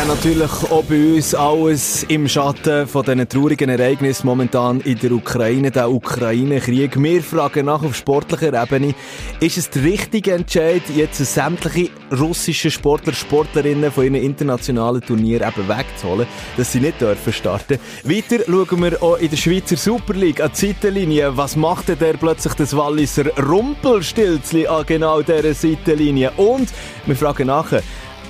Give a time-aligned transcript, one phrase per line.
[0.00, 5.12] Ja, natürlich auch bei uns alles im Schatten von diesen traurigen Ereignissen momentan in der
[5.12, 7.02] Ukraine, der Ukraine-Krieg.
[7.02, 8.94] Wir fragen nach auf sportlicher Ebene,
[9.40, 15.68] ist es der richtige Entscheid, jetzt sämtliche russische Sportler, Sportlerinnen von ihren internationalen Turnieren eben
[15.68, 16.26] wegzuholen,
[16.56, 17.78] dass sie nicht dürfen starten?
[18.02, 21.36] Weiter schauen wir auch in der Schweizer Super League an die Seitenlinie.
[21.36, 26.32] Was macht denn der plötzlich das Walliser Rumpelstilzli an genau dieser Seitenlinie?
[26.38, 26.70] Und
[27.04, 27.82] wir fragen nachher,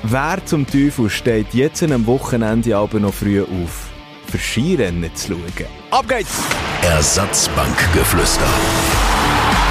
[0.03, 3.91] Wer zum Teufel steht jetzt am Wochenende aber noch früh auf,
[4.27, 5.67] für Skirennen zu schauen?
[5.91, 6.43] Ab geht's!
[6.83, 8.49] Ersatzbankgeflüster.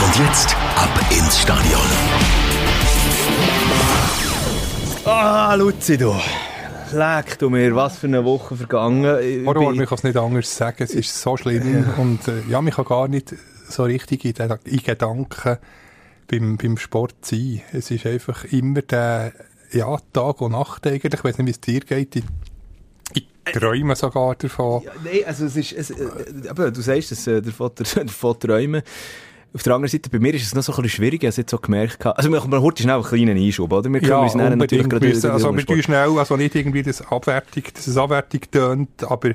[0.05, 1.81] Und jetzt ab ins Stadion.
[5.03, 6.13] Ah, Luzi, du.
[6.93, 9.19] Leck du mir, was für eine Woche vergangen.
[9.23, 10.83] Ich Horror, ich kann es nicht anders sagen.
[10.83, 11.85] Es ist so schlimm.
[11.97, 13.33] Und äh, ja, mich kann gar nicht
[13.67, 15.57] so richtig in, den, in Gedanken
[16.29, 17.61] beim, beim Sport sein.
[17.73, 19.33] Es ist einfach immer der
[19.71, 21.13] ja, Tag und Nacht eigentlich.
[21.13, 22.15] Ich weiß nicht, wie es dir geht.
[22.17, 22.23] Ich,
[23.13, 24.83] ich träume sogar davon.
[24.83, 25.95] Ja, nein, also es ist, es, äh,
[26.49, 28.81] aber du sagst es, äh, davon, davon träumen.
[29.51, 31.29] Auf der anderen Seite, bei mir ist es noch so ein bisschen schwierig, ich habe
[31.29, 32.05] es jetzt so gemerkt.
[32.05, 33.91] Also wir machen heute schnell einen kleinen Einschub, oder?
[33.91, 35.23] Wir können uns dann natürlich gerade müssen.
[35.23, 39.31] wieder- Also wir tun schnell, also nicht irgendwie das Abwertung, dass es Abwertung tönt, aber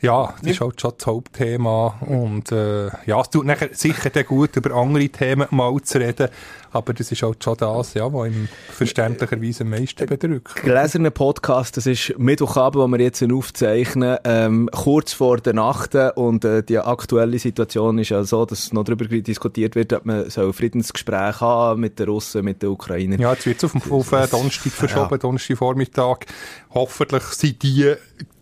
[0.00, 4.56] ja, das ist halt schon das Hauptthema und äh, ja, es tut nachher sicher gut,
[4.56, 6.28] über andere Themen mal zu reden,
[6.74, 10.56] aber das ist halt schon das, ja, was ihm verständlicherweise am meisten bedrückt.
[10.56, 16.44] gläsernen Podcast, das ist Mittwochabend, wo wir jetzt aufzeichnen, ähm, kurz vor der Nacht und
[16.44, 20.42] äh, die aktuelle Situation ist ja so, dass noch darüber diskutiert wird, ob man so
[20.42, 23.20] ein Friedensgespräch haben mit den Russen, mit den Ukrainern.
[23.20, 26.26] Ja, jetzt wird es auf, auf äh, Donnerstag verschoben, Donnerstag Vormittag.
[26.70, 27.94] Hoffentlich sind die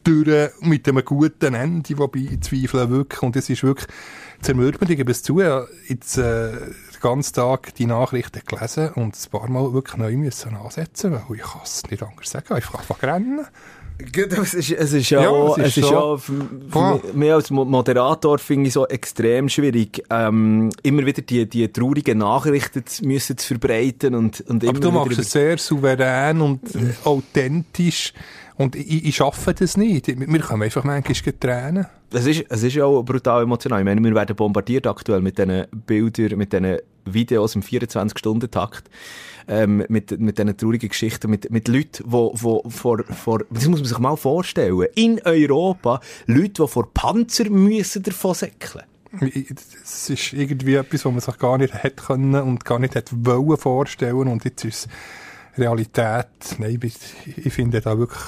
[0.05, 3.89] durch mit einem guten Ende, wobei ich zweifle wirklich, und es ist wirklich
[4.41, 6.53] zermürbend, ich gebe es zu, jetzt äh,
[7.03, 11.43] ganzen Tag die Nachrichten gelesen und ein paar Mal wirklich neu müssen ansetzen, weil ich
[11.43, 13.47] kann es nicht anders sagen, einfach anfangen rennen.
[14.43, 16.21] Es ist, es ist ja, Ja, auch, es es ist ist so.
[16.75, 21.69] ja mich als Mo- Moderator finde ich so extrem schwierig, ähm, immer wieder die, die
[21.71, 26.41] traurigen Nachrichten zu, müssen zu verbreiten und, und immer Aber du machst es sehr souverän
[26.41, 28.13] und äh, authentisch
[28.63, 30.07] und ich, ich schaffe das nicht.
[30.07, 31.87] Wir können einfach manchmal tränen.
[32.13, 33.81] Es ist, es ist ja auch brutal emotional.
[33.81, 38.89] Ich meine, wir werden bombardiert aktuell mit diesen Bildern, mit diesen Videos im 24-Stunden-Takt,
[39.49, 43.81] ähm, mit, mit diesen traurigen Geschichten, mit, mit Leuten, wo, wo vor, vor, das muss
[43.81, 48.85] man sich mal vorstellen, in Europa, Leute, die vor Panzer müssen davon säckeln.
[49.83, 53.15] Es ist irgendwie etwas, was man sich gar nicht hätte können und gar nicht hätte
[53.27, 56.29] wollen vorstellen und jetzt ist es Realität.
[56.59, 56.97] Nein, ich,
[57.37, 58.23] ich finde da wirklich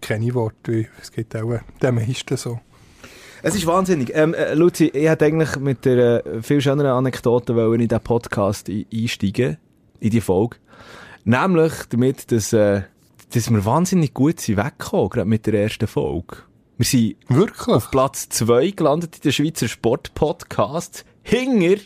[0.00, 0.86] keine Worte.
[1.00, 2.60] Es geht auch den meisten so.
[3.42, 4.10] Es ist wahnsinnig.
[4.14, 8.02] Ähm, äh, Luzi, ich hätte eigentlich mit der äh, viel schöneren Anekdote wollen in diesen
[8.02, 9.56] Podcast i- einsteigen,
[9.98, 10.56] in die Folge.
[11.24, 12.82] Nämlich damit, dass, äh,
[13.32, 16.36] dass wir wahnsinnig gut sind weggekommen, gerade mit der ersten Folge.
[16.76, 17.68] Wir sind Wirklich?
[17.68, 21.04] auf Platz 2 gelandet in der Schweizer Sport-Podcast.
[21.22, 21.76] Hinger,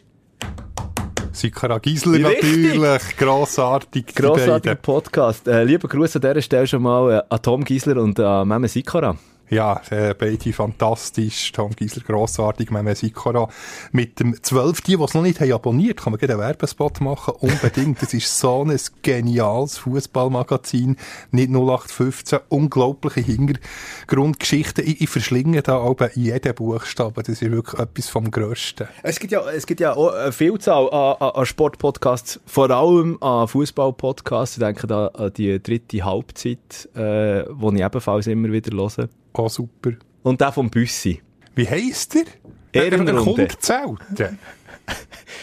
[1.34, 2.74] Sikara Gisler Richtig.
[2.74, 3.16] natürlich.
[3.16, 4.14] Grossartig.
[4.14, 4.74] grossartiger.
[4.76, 5.48] Podcast.
[5.48, 8.68] Äh, lieber Gruß an dieser Stelle schon mal äh, an Tom Giesler und an Meme
[8.68, 9.16] Sikora.
[9.54, 11.52] Ja, äh, beide fantastisch.
[11.52, 13.48] Tom Giesler grossartig, Meme Sikora.
[13.92, 14.80] Mit dem 12.
[14.80, 17.34] Die, die es noch nicht haben abonniert, kann man gerne einen Werbespot machen.
[17.38, 18.02] Unbedingt.
[18.02, 20.96] Das ist so ein geniales Fußballmagazin.
[21.30, 22.40] Nicht 0815.
[22.48, 24.84] Unglaubliche Hintergrundgeschichten.
[24.88, 27.22] Ich, ich verschlinge da aber jeden Buchstaben.
[27.24, 28.88] Das ist wirklich etwas vom Grössten.
[29.04, 33.46] Es gibt ja, es gibt ja auch eine Vielzahl an, an, Sportpodcasts, vor allem an
[33.46, 34.56] Fußballpodcasts.
[34.56, 39.08] Ich denke da an die dritte Halbzeit, äh, die ich ebenfalls immer wieder höre.
[39.34, 39.92] Oh, super.
[40.22, 41.20] Und der vom Büssi.
[41.54, 42.24] Wie heisst der?
[42.72, 43.48] Ehrenrunde.
[43.68, 43.84] Er.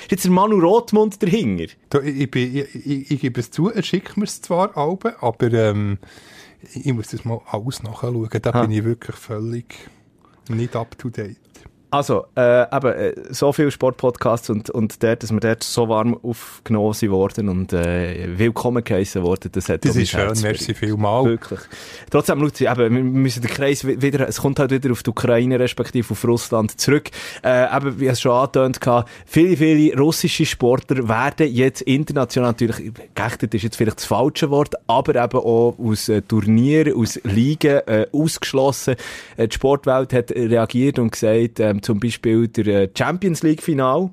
[0.04, 1.66] Ist jetzt der Manu Rothmund dahinter?
[1.90, 5.52] Da, ich, ich, ich, ich gebe es zu, er schickt mir es zwar alle, aber
[5.54, 5.98] ähm,
[6.74, 8.28] ich muss das mal alles nachschauen.
[8.42, 8.62] Da Ha.
[8.62, 9.76] bin ich wirklich völlig
[10.50, 11.38] nicht up to date.
[11.94, 16.18] Also, äh, eben, äh, so viele Sportpodcasts und, und dort, dass wir dort so warm
[16.24, 20.74] aufgenommen sind worden und äh, willkommen geheissen worden, das hat Das ist schön, Herz merci
[20.74, 21.26] vielmal.
[21.26, 21.60] Wirklich.
[22.10, 25.10] Trotzdem, Luzi, eben, wir müssen den Kreis wi- wieder, es kommt halt wieder auf die
[25.10, 27.10] Ukraine, respektive auf Russland zurück.
[27.44, 32.94] Äh, eben, wie es schon angetönt hatte, viele, viele russische Sportler werden jetzt international natürlich,
[33.14, 37.82] geächtet ist jetzt vielleicht das falsche Wort, aber eben auch aus äh, Turnieren, aus Ligen
[37.86, 38.96] äh, ausgeschlossen.
[39.36, 44.12] Äh, die Sportwelt hat reagiert und gesagt, ähm, zum Beispiel der äh, Champions League Final,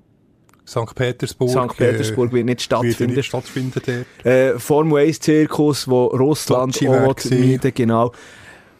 [0.69, 0.95] St.
[0.95, 1.51] Petersburg.
[1.51, 1.77] St.
[1.79, 2.99] Petersburg wird nicht stattfinden.
[2.99, 4.27] Wird nicht stattfinden dort.
[4.27, 8.13] Äh, Formel 1 Zirkus, wo Russland Sochi auch meiden, genau.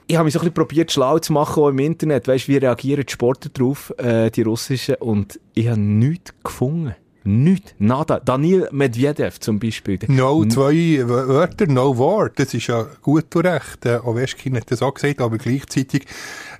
[0.07, 2.29] Ich habe mich so ein bisschen probiert, schlau zu machen, auch im Internet.
[2.29, 4.97] Weißt, wie reagieren die Sportler drauf, äh, die russischen?
[4.97, 6.95] Und ich habe nichts gefunden.
[7.29, 7.75] Nichts.
[7.79, 8.21] Nada.
[8.21, 9.99] Daniel Medvedev zum Beispiel.
[10.09, 12.39] No, zwei Wörter, no word.
[12.39, 13.85] Das ist ja gut und recht.
[13.85, 16.07] Äh, Ovechkin hat das auch gesagt, aber gleichzeitig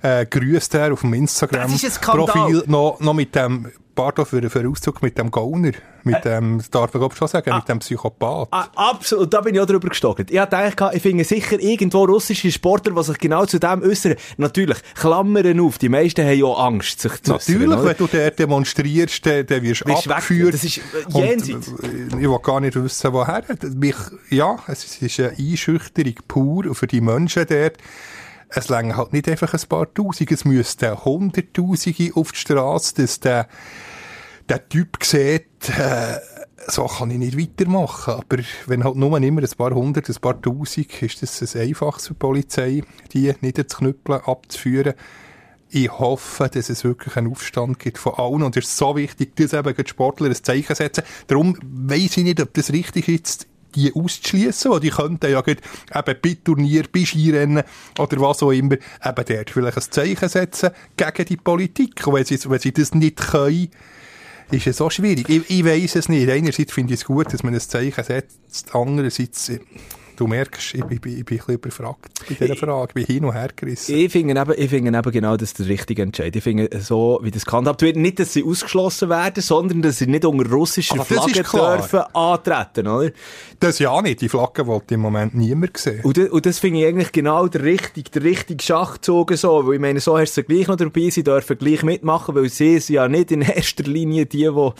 [0.03, 1.15] äh, grüßt er auf dem.
[1.15, 5.71] Instagram-Profil noch, noch mit dem, pardon für, für den Ausdruck, mit dem Gauner.
[6.05, 8.47] Mit dem, das darf ich schon sagen, mit dem Psychopath.
[8.51, 10.31] Ah, absolut, da bin ich auch drüber gestockert.
[10.31, 14.15] Ich habe gedacht, ich finde sicher irgendwo russische Sportler, die sich genau zu dem äußern.
[14.37, 17.85] Natürlich, Klammern auf, die meisten haben ja Angst, sich zu äußern, Natürlich, oder?
[17.89, 20.53] wenn du dort demonstrierst, dann, dann wirst du Wirst weg- abgeführt.
[20.53, 20.81] das ist, äh,
[21.13, 21.67] Und, jenseits.
[21.67, 23.43] äh, Ich will gar nicht wissen, woher.
[23.75, 23.95] Mich,
[24.29, 27.73] ja, es ist eine Einschüchterung pur für die Menschen dort.
[28.49, 33.19] Es längen halt nicht einfach ein paar Tausend, es müssten Hunderttausende auf die Straße, dass
[33.19, 33.47] der,
[34.49, 36.19] der Typ sieht, äh,
[36.67, 38.15] so kann ich nicht weitermachen.
[38.15, 42.07] Aber wenn halt nur immer ein paar hundert, ein paar tausend, ist das ein einfaches
[42.07, 44.93] für die Polizei, die niederzuknüppeln, abzuführen.
[45.69, 48.41] Ich hoffe, dass es wirklich einen Aufstand gibt von allen.
[48.41, 51.03] Und es ist so wichtig, dass eben die Sportler ein Zeichen setzen.
[51.27, 55.61] Darum weiss ich nicht, ob das richtig ist, die auszuschließen, weil die könnten ja gerade
[55.95, 57.63] eben bei Turnier, bei Skirennen
[57.97, 62.05] oder was auch immer, eben dort vielleicht ein Zeichen setzen gegen die Politik.
[62.07, 63.69] Und wenn sie, wenn sie das nicht können,
[64.51, 65.29] ist es auch schwierig.
[65.29, 66.29] Ich, ich weiss es nicht.
[66.29, 68.73] Einerseits finde ich es gut, dass man ein Zeichen setzt.
[68.73, 69.59] Andererseits, äh,
[70.19, 72.87] du merkst, ich, bin- ich, bin- ich bin ein bisschen überfragt bei dieser Frage.
[72.89, 73.95] Ich bin hin und her gerissen.
[73.95, 76.35] Ich finde eben, ich finde eben genau, das ist der richtige Entscheid.
[76.35, 80.07] Ich finde, so wie das gehandhabt wird, nicht, dass sie ausgeschlossen werden, sondern dass sie
[80.07, 83.11] nicht unter russischer ist Flagge dürfen antreten, oder?
[83.59, 84.21] Das ja nicht.
[84.21, 86.01] Die Flagge wollte im Moment niemand sehen.
[86.03, 89.75] Und, das- und das finde ich eigentlich genau der richtige, der richtige Schachzug so, weil
[89.75, 92.79] ich meine, so hast du sie gleich noch dabei, sie dürfen gleich mitmachen, weil sie
[92.79, 94.71] sind ja nicht in erster Linie die, die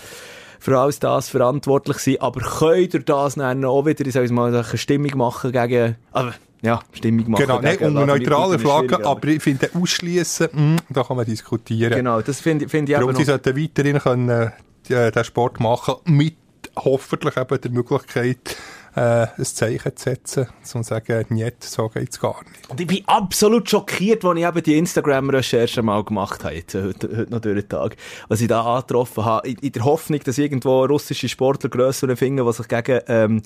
[0.60, 4.54] für alles das verantwortlich sind, aber können durch das dann auch wieder, ich sag mal,
[4.54, 9.42] eine Stimmung machen gegen, aber, ja, Stimmung machen Genau, nicht unter neutraler Flagge, aber ich
[9.42, 11.94] finde, ausschließen, mm, da kann man diskutieren.
[11.94, 14.52] Genau, das finde ich- finde ich Darum, sie sollten weiterhin können, äh,
[14.94, 16.36] äh, den Sport machen, mit
[16.78, 18.58] hoffentlich eben der Möglichkeit,
[19.00, 22.70] äh, ein Zeichen zu setzen, zu sagen, nicht, so geht's gar nicht.
[22.70, 26.84] Und ich bin absolut schockiert, als ich eben die Instagram-Recherche mal gemacht habe, jetzt, äh,
[26.84, 27.96] heute, heute noch durch den Tag,
[28.28, 32.46] was ich da angetroffen habe, in, in der Hoffnung, dass irgendwo russische Sportler grössere finden,
[32.46, 33.42] die sich gegen ähm,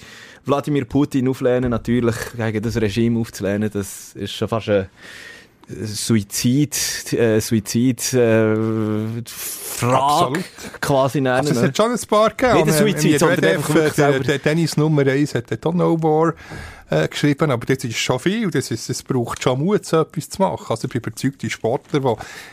[0.46, 4.88] Wladimir Putin auflehnen, natürlich gegen das Regime aufzulehnen, das ist schon fast ein
[5.68, 8.56] Suizid, äh, Suizid, äh,
[9.26, 10.44] Frage Absolut.
[10.82, 11.36] quasi nennen.
[11.38, 12.66] Also, es hat schon ein paar gegeben.
[12.66, 16.02] Nicht ein Suizid, sondern einfach äh, der, selber- der Tennis Nummer 1 hat auch No
[16.02, 16.34] War
[16.90, 18.52] äh, geschrieben, aber das ist schon viel.
[18.52, 20.66] Das ist, es braucht schon Mut, so etwas zu machen.
[20.70, 22.00] Also, ich bin überzeugt, die Sportler,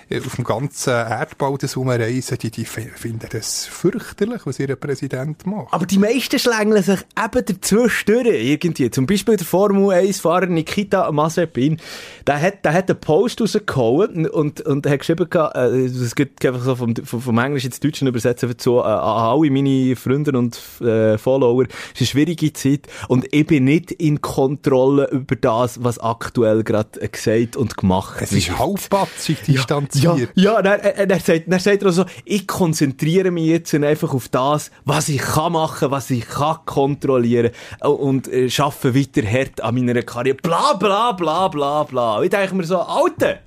[0.09, 4.59] die äh, auf dem ganzen Erdbau das umreisen, die, die fi- finden das fürchterlich, was
[4.59, 5.73] ihr Präsident macht.
[5.73, 8.91] Aber die meisten schlängeln sich eben dazwischen durch, irgendwie.
[8.91, 11.81] Zum Beispiel der Formel 1-Fahrer Nikita Mazepin,
[12.27, 16.63] der hat, der hat einen Post rausgehauen und, und hat geschrieben, äh, das geht einfach
[16.63, 21.19] so vom, vom, vom Englisch ins Deutsche übersetzen, so, äh, alle meine Freunde und äh,
[21.19, 25.99] Follower, es ist eine schwierige Zeit und ich bin nicht in Kontrolle über das, was
[25.99, 30.31] aktuell gerade äh, gesagt und gemacht Es ist halbpatzig distanziert.
[30.37, 33.75] ja, ja dann, äh, dann, sagt, dann sagt er auch so, ich konzentriere mich jetzt
[33.75, 37.51] einfach auf das, was ich kann machen, was ich kann kontrollieren
[37.81, 40.37] äh, und äh, schaffe weiter hart an meiner Karriere.
[40.37, 42.23] Bla, bla, bla, bla, bla.
[42.23, 43.41] Ich denke mir so, Alter,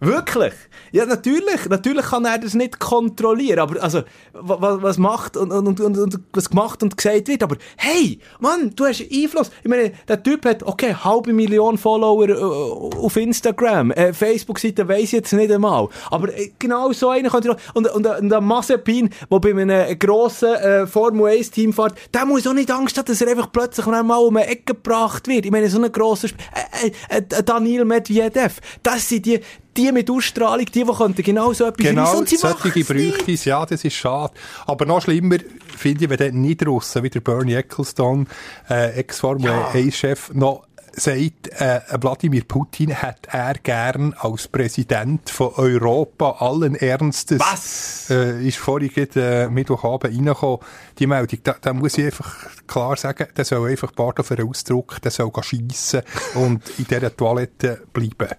[0.00, 0.54] Wirklich?
[0.92, 1.68] Ja, natürlich.
[1.68, 3.58] Natürlich kann er das nicht kontrollieren.
[3.58, 4.02] Aber, also,
[4.32, 7.42] was, was macht und, und, und, und was gemacht und gesagt wird.
[7.42, 9.50] Aber, hey, Mann, du hast Einfluss.
[9.62, 13.90] Ich meine, der Typ hat, okay, halbe Million Follower äh, auf Instagram.
[13.90, 15.88] Äh, Facebook-Seite weiss ich jetzt nicht einmal.
[16.10, 17.56] Aber äh, genau so einen könnte.
[17.74, 22.46] Und, und, und der Mazepin, der bei einem grossen äh, Formel 1-Team fährt, der muss
[22.46, 25.44] auch nicht Angst haben, dass er einfach plötzlich mal um eine Ecke gebracht wird.
[25.44, 26.40] Ich meine, so ein grosser Sp
[26.82, 29.40] äh, äh, äh, Daniel Medvedev, das sind die,
[29.76, 33.44] die mit Ausstrahlung, die, die könnten genau so etwas Genau, und sie solche bräuchte es,
[33.44, 34.34] ja, das ist schade.
[34.66, 35.38] Aber noch schlimmer
[35.76, 38.26] finde ich, wenn dann nicht Russen, wie der Bernie Ecclestone,
[38.68, 39.70] äh, Ex-Formel Ja.
[39.70, 47.40] 1-Chef, noch sagt, äh, Wladimir Putin hätte er gern als Präsident von Europa allen Ernstes.
[47.40, 48.10] Was?
[48.10, 50.58] Äh, ist vorhin äh, Mittwochabend reingekommen,
[50.98, 51.38] die Meldung.
[51.42, 52.34] Da, da muss ich einfach
[52.66, 56.02] klar sagen, der soll einfach, pardon für Ausdruck, der soll schiessen
[56.34, 58.34] und in dieser Toilette bleiben.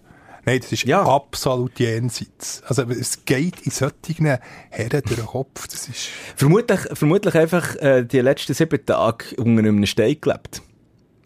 [0.45, 1.03] Nein, das ist Ja.
[1.05, 2.63] absolut jenseits.
[2.65, 5.67] Also, es geht in solchen Herren durch den Kopf.
[5.67, 10.61] Das ist, Vermutlich, vermutlich einfach äh, die letzten sieben Tage unter einem Stein gelebt.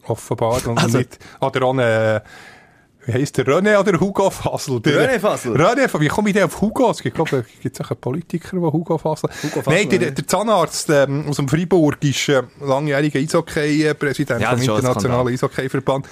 [0.07, 0.62] offenbar.
[0.67, 2.22] Und Also- nicht, oder auch eine,
[3.07, 3.45] wie heisst der?
[3.45, 4.79] René oder Hugo Fassel?
[4.81, 5.55] Der, René Fassel.
[5.55, 6.91] René, wie komme ich denn auf Hugo?
[6.91, 9.29] Es gibt, glaube ich, einen Politiker, der Hugo Fassel.
[9.43, 14.51] Hugo Fassel, Nein, der, der Zahnarzt ähm, aus dem Freiburg ist äh, langjähriger Eishockey-Präsident Ja,
[14.51, 16.07] vom Internationalen Eishockey-Verband.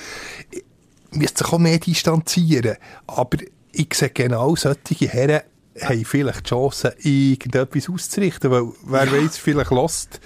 [1.13, 2.77] Müsste sich auch mehr distanzieren.
[3.07, 3.37] Aber
[3.71, 5.41] ich sehe genau, solche Herren
[5.81, 8.51] haben vielleicht die Chance, irgendetwas auszurichten.
[8.51, 10.19] Weil, wer weiß, vielleicht lässt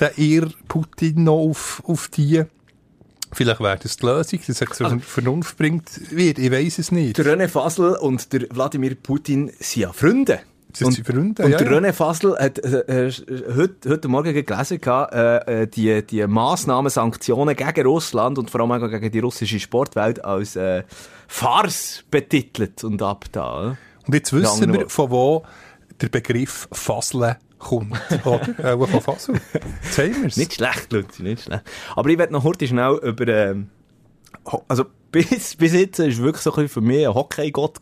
[0.00, 2.42] der ihr Putin noch auf, auf die.
[3.32, 6.38] Vielleicht wäre das die Lösung, dass er zur Vernunft bringt wird.
[6.38, 7.16] Ich weiß es nicht.
[7.16, 10.40] Der René Fasel und der Wladimir Putin sind ja Freunde.
[10.76, 11.78] Sie und, Freunde, und ja, der ja.
[11.78, 13.12] René Fasel hat äh, äh,
[13.56, 18.72] heute, heute Morgen gelesen, äh, äh, die, die Massnahmen, Sanktionen gegen Russland und vor allem
[18.72, 20.84] auch gegen die russische Sportwelt als äh,
[21.28, 23.76] Farce betitelt und ab da.
[24.06, 25.44] Und jetzt wissen wir, von wo
[26.00, 27.94] der Begriff Fasseln kommt.
[28.24, 28.74] Oder?
[28.74, 29.40] Auch von Fassel.
[29.82, 30.36] Jetzt haben wir es.
[30.36, 31.62] Nicht schlecht, Luzi, nicht schlecht.
[31.94, 33.68] Aber ich werde noch heute schnell über, ähm,
[34.68, 37.78] also bis, bis jetzt ist wirklich so ein bisschen für mich ein Hockey-Gott.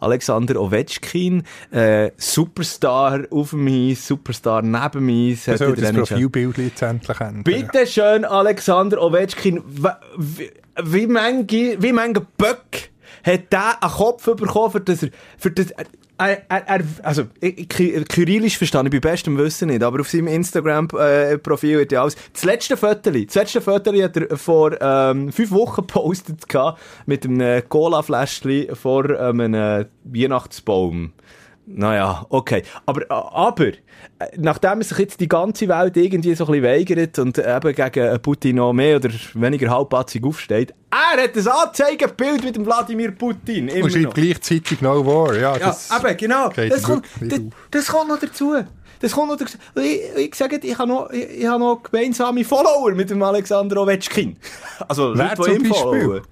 [0.00, 5.44] Alexander Ovechkin, äh, Superstar auf dem Eis, Superstar neben dem Eis.
[5.44, 5.92] Das soll das.
[5.92, 7.44] Profilbild jetzt endlich ändern.
[7.44, 9.62] Bitte schön, Alexander Ovechkin.
[9.66, 10.50] Wie,
[10.82, 11.06] wie
[11.80, 12.90] wie manche Böck
[13.24, 15.72] hat der einen Kopf bekommen, für das er, für das,
[16.18, 21.92] er, er, also, Kyrillisch verstanden, ich bei bestem Wissen nicht, aber auf seinem Instagram-Profil hat
[21.92, 26.44] er alles, das letzte Viertel, das letzte Viertel hat er vor, ähm, fünf Wochen gepostet
[27.06, 31.12] mit einem Cola-Fläschchen vor ähm, einem Weihnachtsbaum.
[31.68, 32.62] Naja, okay.
[32.86, 33.74] Aber, äh, aber, äh,
[34.36, 38.56] nachdem sich jetzt die ganze Welt irgendwie so ein bisschen weigert und eben gegen Putin
[38.56, 43.68] noch mehr oder weniger halbpatzig aufsteht, er hat ein Anzeigebild mit dem Wladimir Putin.
[43.68, 44.14] Immer Und schreibt noch.
[44.14, 45.34] gleichzeitig No War.
[45.34, 46.48] Ja, Ja, das eben, genau.
[46.50, 47.40] Das kommt, das,
[47.72, 48.54] das kommt noch dazu.
[49.00, 49.58] Das kommt noch dazu.
[49.74, 53.82] Ich, ich sage, ich habe noch, ich, ich habe noch gemeinsame Follower mit dem Alexander
[53.82, 54.36] Ovechkin.
[54.88, 56.22] Also, Wer Leute, die ihm followen.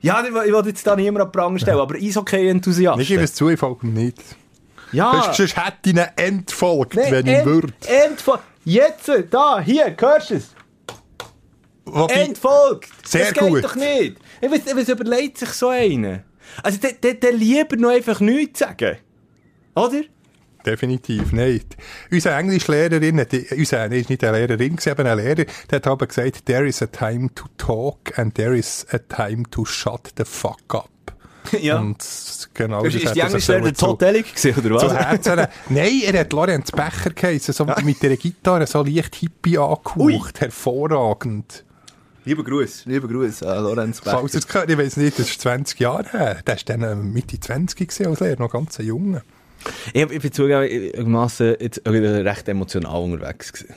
[0.00, 3.18] Ja, ich, ich will jetzt da niemand an die Prange stellen, aber Ich gebe Eishockey-Enthusiasten.
[3.18, 4.18] es zu, ich folge ihm nicht.
[4.92, 5.22] Ja.
[5.24, 7.72] Sonst, sonst hätte ich ihn entfolgt, Nee, wenn ich würde.
[7.86, 10.50] Entfol Jetzt, da, hier, hörst du es?
[11.86, 12.90] Wobei- Entfolgt!
[13.06, 13.64] Sehr das geht gut.
[13.64, 14.16] doch nicht.
[14.42, 16.22] Ich weiß, was überlegt sich so einer?
[16.62, 18.98] Also, der, der, der lieber noch einfach nichts sagen.
[19.74, 20.02] Oder?
[20.66, 21.76] Definitiv nicht.
[22.10, 25.86] Unsere Englischlehrerin, hat- unsere, nee, ist nicht eine Lehrerin, gewesen, aber ein Lehrer, der hat
[25.86, 30.12] aber gesagt, there is a time to talk and there is a time to shut
[30.18, 30.90] the fuck up.
[31.60, 31.78] Ja.
[31.78, 31.98] Und
[32.54, 34.94] genau ist, das ist die er sich Englischlehrerin so Todd Ellig gewesen, oder zu was?
[34.94, 35.46] Herzen.
[35.68, 41.64] Nein, er hat Lorenz Becher geheißen, so mit der Gitarre so leicht hippie angehaucht, hervorragend.
[42.24, 42.84] Lieber Gruß.
[42.84, 44.18] Lieber Gruß an Lorenz Becker.
[44.18, 46.42] Falls es gehört, ich weiss nicht, das ist 20 Jahre her.
[46.46, 49.22] Der war dann äh, Mitte 20 gewesen als Lehrer, noch ganz ein Junge.
[49.92, 53.74] Ich, ich bin zugegebenermaßen jetzt recht emotional unterwegs gewesen.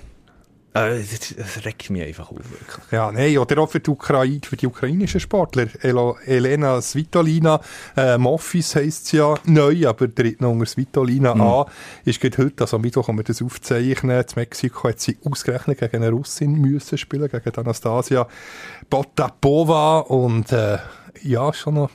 [0.74, 2.92] Äh, Das, das regt mich einfach auf, wirklich.
[2.92, 5.68] Ja, nein, oder auch für die, Ukraine, für die ukrainischen Sportler.
[6.26, 7.60] Elena Svitolina,
[7.98, 11.66] äh, Moffis heisst es ja neu, aber tritt noch unter Svitolina an.
[12.06, 15.80] Ist gerade heute, also am Mittwoch, wenn wir das aufzeichnen, in Mexiko hat sie ausgerechnet
[15.80, 18.28] gegen eine Russin müssen spielen, gegen Anastasia
[18.90, 20.78] Potapova und äh,
[21.24, 21.90] ja, schon noch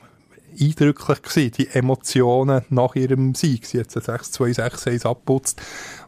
[0.58, 3.66] eindrücklich gewesen, die Emotionen nach ihrem Sieg.
[3.66, 5.60] Sie hat 6-2-6-1 abputzt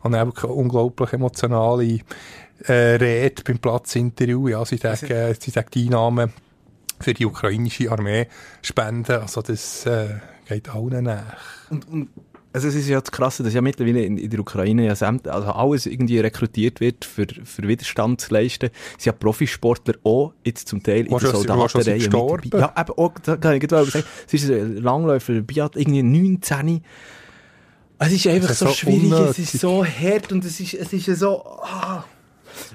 [0.03, 2.01] und auch unglaublich emotionale
[2.65, 4.49] äh, Rede beim Platzinterview.
[4.49, 6.33] Ja, sie sagt, äh, sie sagt die Einnahmen
[7.01, 8.27] für die ukrainische Armee
[8.63, 9.21] spenden.
[9.21, 11.37] Also das äh, geht allen nach.
[11.71, 12.09] Und, und
[12.53, 15.29] also es ist ja das Krasse, dass ja mittlerweile in, in der Ukraine ja sämt,
[15.29, 18.71] also alles irgendwie rekrutiert wird, für, für Widerstand zu leisten.
[18.97, 22.51] Es sind ja Profisportler auch jetzt zum Teil in Wo der Soldatenreihe gestorben?
[22.53, 26.83] Ja, eben auch, da kann ich gerade sagen, es ist ein Langläufer, Biat, irgendwie 19.
[27.99, 29.55] Es ist einfach ist so, so schwierig, es unnötig.
[29.55, 31.45] ist so hart und es ist, es ist so...
[31.63, 32.05] Ah.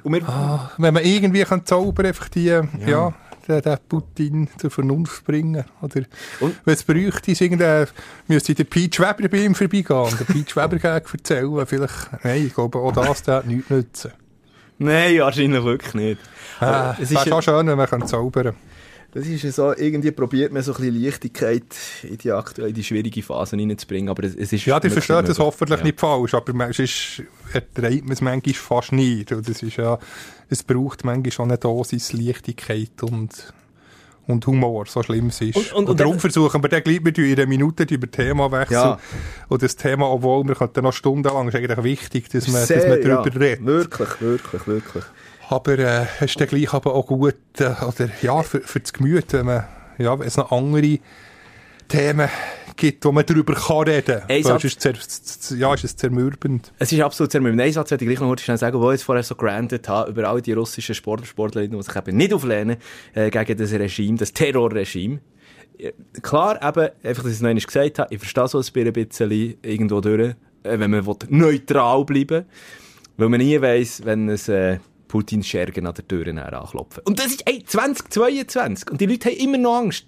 [0.03, 3.13] Wir, Ah, wenn man irgendwie kann zaubern, einfach die, ja,
[3.47, 5.65] den, den Putin zur Vernunft bringen.
[5.81, 6.03] Oder,
[6.39, 7.87] wenn es bräuchte, ist irgendein,
[8.27, 11.65] müsste der Pete Weber bei ihm vorbeigehen und der Pete Weber gegen erzählen.
[11.65, 14.11] Vielleicht, nein, ich glaube, auch das hat nichts nützen.
[14.79, 16.21] Nein, wahrscheinlich wirklich nicht.
[16.59, 18.55] Ah, es ist, schon schön, wenn man kann zaubern
[19.13, 21.63] das ist ja so, irgendwie probiert man so ein bisschen Leichtigkeit
[22.03, 24.65] in die aktuelle, in die schwierige Phase reinzubringen, aber es, es ist...
[24.65, 25.85] Ja, die versteht das hoffentlich Ja.
[25.85, 27.21] nicht falsch, aber man- sonst
[27.53, 29.31] erträgt man es manchmal fast nicht.
[29.31, 29.99] Und das ist ja,
[30.49, 33.53] es braucht manchmal schon eine Dosis Leichtigkeit und,
[34.25, 35.55] und Humor, so schlimm es ist.
[35.57, 38.09] Und- Und, und- und darum dann- versuchen wir dann gleich mit in einer Minute über
[38.09, 38.73] Thema wechseln.
[38.79, 38.99] Ja.
[39.49, 42.89] Und das Thema, obwohl wir könnten noch stundenlang, ist eigentlich wichtig, dass man, dass Sehr,
[42.89, 43.65] man darüber ja, redet.
[43.65, 45.03] Wirklich, wirklich, wirklich.
[45.53, 48.91] Aber äh, es ist dann gleich aber auch gut, äh, oder ja, für, für das
[48.91, 49.65] Gemüt, wenn man,
[49.99, 50.97] ja, wenn es noch andere
[51.87, 52.27] Themen
[52.75, 54.29] gibt, wo man darüber kann reden kann.
[54.29, 56.73] Ein Satz- es ist zer, ja, es ist zermürbend.
[56.79, 57.61] Es ist absolut zermürbend.
[57.61, 60.27] Einen Satz ich gleich noch kurz sagen, wo ich jetzt vorher so granted habe, über
[60.27, 62.77] all die russischen Sportler, Sportlerinnen, die sich eben nicht auflehnen
[63.13, 65.19] äh, gegen das Regime, das Terrorregime.
[66.23, 69.55] Klar, eben, einfach, dass ich es noch einmal gesagt habe, ich verstehe so ein bisschen
[69.61, 70.29] irgendwo durch,
[70.63, 72.45] äh, wenn man will, neutral bleiben
[73.17, 74.79] weil man nie weiss, wenn es äh,
[75.13, 77.03] Putins Schergen an der Tür anklopfen.
[77.05, 80.05] Und das ist ey, 2022 und die Leute haben immer noch Angst.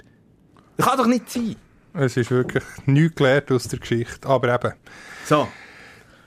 [0.78, 1.56] Das kann doch nicht sein.
[1.94, 4.28] Es ist wirklich nichts gelernt aus der Geschichte.
[4.28, 4.74] Aber eben,
[5.28, 5.48] So.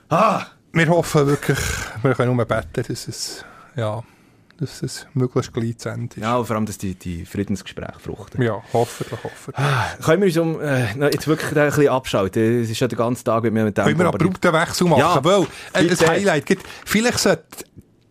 [0.08, 0.46] Ah!
[0.72, 1.58] wir hoffen wirklich,
[2.02, 3.44] wir können nur beten, dass es,
[3.74, 4.00] ja,
[4.60, 6.22] dass es möglichst gleich zu Ende ist.
[6.22, 8.40] Ja, und vor allem, dass die, die Friedensgespräche fruchten.
[8.42, 10.06] Ja, hoffentlich, hoffentlich.
[10.06, 12.62] Können wir uns um, äh, jetzt wirklich ein bisschen abschalten?
[12.62, 13.86] Es ist ja den ganzen Tag mit mir mit dem.
[13.86, 15.00] Können wir einen abrupten Wechsel machen?
[15.00, 16.64] Ja, weil, äh, ein Highlight gibt.
[16.84, 17.64] Vielleicht sollte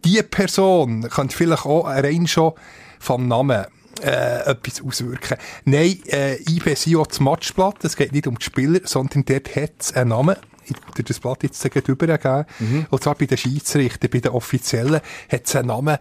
[0.06, 2.54] die Person, könnte vielleicht auch rein schon
[3.00, 3.66] vom Namen
[4.01, 5.38] äh, etwas auswirken.
[5.66, 9.74] Nein, äh, IB Sio das Matchblatt, es geht nicht um die Spieler, sondern dort hat
[9.80, 10.36] es einen Namen.
[10.66, 12.46] Ich würde das Blatt jetzt übergeben.
[12.60, 12.88] Mhm.
[12.89, 15.00] Und zwar bei den Schiedsrichtern, bei den Offiziellen,
[15.32, 15.98] hat es einen Namen.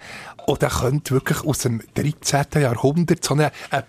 [0.47, 2.63] Und der könnte wirklich aus dem 13.
[2.63, 3.85] Jahrhundert so eine, eine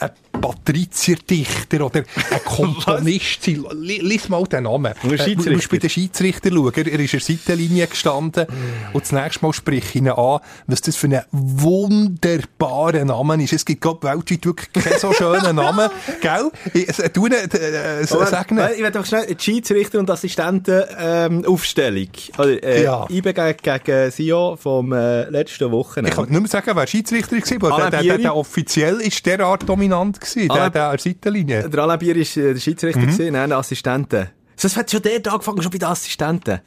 [0.00, 2.00] ein Patrizierdichter oder
[2.30, 3.64] ein Komponist sein.
[3.72, 4.92] Li- Lies mal den Namen.
[4.92, 5.68] Ein Äh, Du musst Schiedsrichter?
[5.70, 6.72] bei den Schiedsrichter schauen.
[6.74, 8.46] Er ist an der Seitenlinie gestanden.
[8.92, 13.52] Und das nächste Mal sprich ich ihn an, was das für ein wunderbarer Name ist.
[13.52, 15.90] Es gibt, glaub, weltweit wirklich keinen so schönen Namen.
[16.20, 16.50] Gell?
[16.72, 18.58] Ich, äh, du, äh, äh, sag ihn.
[18.74, 22.08] Ich werde doch schnell die Schiedsrichter und Assistenten ähm, Aufstellung.
[22.38, 23.06] Oder, äh, Ja.
[23.10, 26.10] IB gegen, gegen Sio vom äh, letzten Wochenende.
[26.10, 29.24] Ich kann nicht mehr sagen, wer Schiedsrichter war, aber der, der, der, der offiziell ist
[29.26, 30.48] derart dominant gewesen.
[30.54, 31.68] Der, der an der Seitenlinie.
[31.68, 33.06] Der Alain Bier war äh, der Schiedsrichter, Mhm.
[33.06, 34.28] gewesen, nein, der Assistenten.
[34.60, 36.60] Es hat schon der angefangen, schon bei den Assistenten.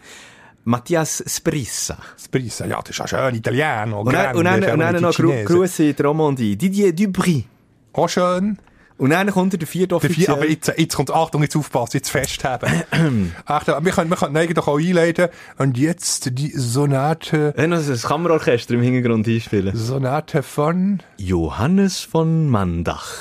[0.66, 1.98] Matthias Sprissa.
[2.16, 2.60] Das Preis.
[2.60, 4.02] Ja, das ist ja schön, Italiano.
[4.02, 6.56] Und dann, und dann, und dann noch Gru Grüße in die Romandie.
[6.56, 7.46] Didier Dubry.
[7.94, 8.60] Auch schön.
[8.98, 12.10] Und dann kommt der vierte Der vier, aber jetzt, jetzt kommt, Achtung, jetzt aufpassen, jetzt
[12.10, 12.70] festhaben.
[13.46, 15.30] Achtung, wir können, wir können eigentlich auch einleiten.
[15.58, 19.74] Und jetzt die Sonate, Wenn noch ein Kammerorchester im Hintergrund einspielen.
[19.76, 23.14] Sonate von, Johannes von Mandach.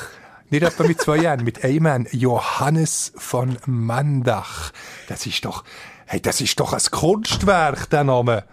[0.51, 4.73] Nicht etwa mit zwei Jahren, mit einem Johannes von Mandach.
[5.09, 5.65] Das ist doch,
[6.07, 8.45] hey, das ist doch ein Kunstwerk, der Name.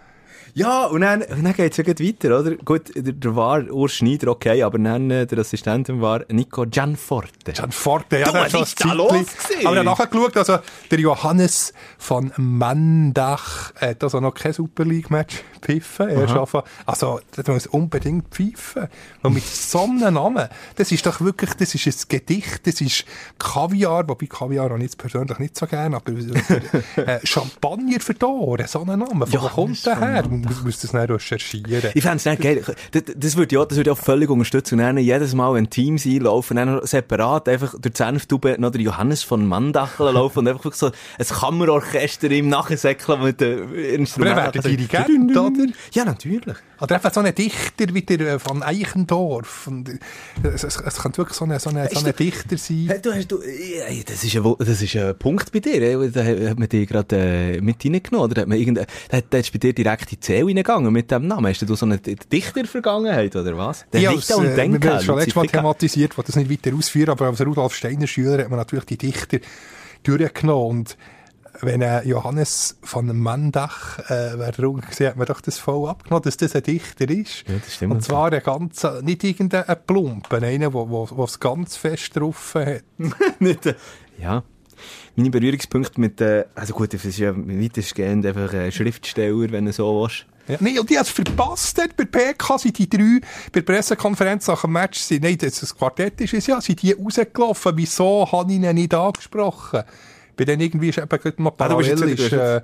[0.56, 2.56] Ja, und dann, und dann geht's ja gleich weiter, oder?
[2.56, 7.52] Gut, der, der war Urs Schneider, okay, aber dann äh, der Assistentin war Nico Gianforte.
[7.52, 9.66] Gian Forte, ja, Du, der ist da los gewesen?
[9.66, 10.58] Aber ich habe nachher geschaut, also
[10.90, 16.08] der Johannes von Mandach hat also noch kein Super League-Match gepfiffen.
[16.08, 18.88] Er einfach, also, das muss unbedingt pfeifen.
[19.22, 23.04] Und mit so einem Namen, das ist doch wirklich, das ist ein Gedicht, das ist
[23.38, 28.82] Kaviar, wobei Kaviar habe ich jetzt persönlich nicht so gerne, aber äh, Champagner verloren, so
[28.82, 29.26] einen Namen.
[29.26, 30.22] Von wo Johannes kommt der her?
[30.22, 31.90] Du musst- das nicht recherchieren.
[31.94, 32.62] Ich fände es nicht geil.
[32.92, 34.78] Das, das würde ja, das würde ja völlig unterstützen.
[34.80, 39.22] Und jedes Mal, wenn Teams einlaufen, dann separat einfach durch die Senftube noch der Johannes
[39.22, 40.86] von Mandach laufen und einfach so
[41.18, 44.36] ein Kammerorchester im Nachsäckeln mit den Aber er Instrumenten.
[44.36, 45.72] wäre der Dirigent, oder?
[45.92, 46.56] Ja, natürlich.
[46.80, 49.66] Oder einfach so ein Dichter wie der äh, von Eichendorf.
[49.66, 49.98] Und, äh,
[50.42, 52.86] es, es, es könnte wirklich so ein so eine, so Dichter sein.
[52.88, 56.08] Hey, du hast, du, ey, das ist ein, das ist ein Punkt bei dir.
[56.10, 58.30] Da hat man dich gerade äh, mit reingenommen.
[58.30, 61.10] Oder hat man irgendein, da hat, da bei dir direkt in die Zähle reingegangen mit
[61.10, 61.46] dem Namen.
[61.46, 63.86] Hast du so eine Dichtervergangenheit, oder was?
[63.92, 64.96] Der Ja, Dichter und äh, wir haben Denker.
[64.96, 68.06] es schon letztes Mal thematisiert, ich will das nicht weiter ausführen, aber als Rudolf Steiner
[68.06, 69.38] Schüler hat man natürlich die Dichter
[70.02, 70.78] durchgenommen.
[70.78, 70.96] Und
[71.60, 76.36] wenn äh, Johannes von Mandach äh, drum gewesen, hat man doch das voll abgenommen, dass
[76.36, 77.44] das ein Dichter ist.
[77.48, 77.94] Ja, das stimmt.
[77.94, 82.84] Und zwar ein ganz, äh, nicht irgendein Plumpen, einer, wo es ganz fest drauf hat.
[83.40, 83.74] nicht, äh,
[84.18, 84.42] ja.
[85.16, 89.72] Meine Berührungspunkte mit, äh, also gut, das ist ja weitestgehend einfach ein Schriftsteller, wenn du
[89.72, 90.26] so willst.
[90.48, 93.20] Ja, nee, und die hat es verpasst dort bei der PK, sind die drei
[93.52, 96.82] bei der Pressekonferenz nach dem Match, sind, nein, das, das Quartett ist es ja, sind
[96.82, 97.72] die rausgelaufen.
[97.76, 99.82] Wieso habe ich ihn nicht angesprochen?
[100.36, 102.60] Bei denen irgendwie ist eben gerade mal Ah, parallel, wieder- ist, äh,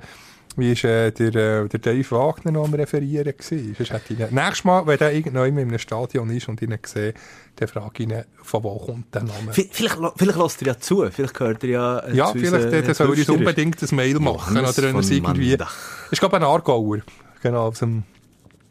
[0.57, 3.75] wie ist äh, der, äh, der Dave Wagner noch am Referieren gewesen?
[3.77, 6.77] Sonst hätte ich ihn, nächstes Mal, wenn der irgendjemand in einem Stadion ist und ihn
[6.85, 7.15] sehe,
[7.57, 9.53] dann frage ich ihn, von wo kommt der Name?
[9.53, 11.09] V- Vielleicht, vielleicht lässt er ja zu.
[11.11, 13.39] Vielleicht gehört er ja äh, ja, zu vielleicht der soll Zuhörern.
[13.39, 15.51] unbedingt ein Mail machen, Johannes oder wenn er irgendwie...
[15.51, 15.75] Mandach.
[16.11, 16.99] Ich glaube, ein Aargauer.
[17.43, 18.03] Genau, aus dem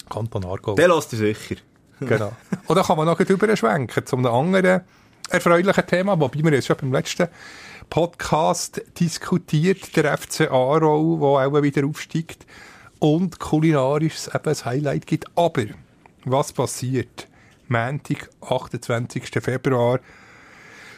[0.10, 0.76] Kanton Aargau.
[0.76, 1.56] Der lässt er sicher.
[2.00, 2.32] Genau.
[2.68, 4.82] Und dann kann man noch drüber schwenken zu einem anderen
[5.30, 7.28] erfreulichen Thema, wobei wir jetzt schon beim letzten
[7.92, 12.46] Podcast diskutiert, der FC Aarau, der auch wieder aufsteigt
[13.00, 15.26] und kulinarisch eben ein Highlight gibt.
[15.36, 15.66] Aber
[16.24, 17.28] was passiert?
[17.68, 19.24] Montag, 28.
[19.42, 20.00] Februar,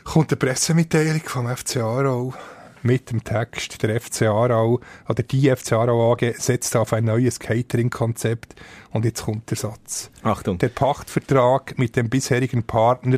[0.03, 2.35] kommt eine Pressemitteilung vom FC Aarau
[2.83, 4.79] mit dem Text, der FC Aarau
[5.09, 8.53] oder die FC Aarau AG setzt auf ein neues Catering-Konzept
[8.91, 10.11] und jetzt kommt der Satz.
[10.21, 10.59] Achtung.
[10.59, 13.17] Der Pachtvertrag mit dem bisherigen Partner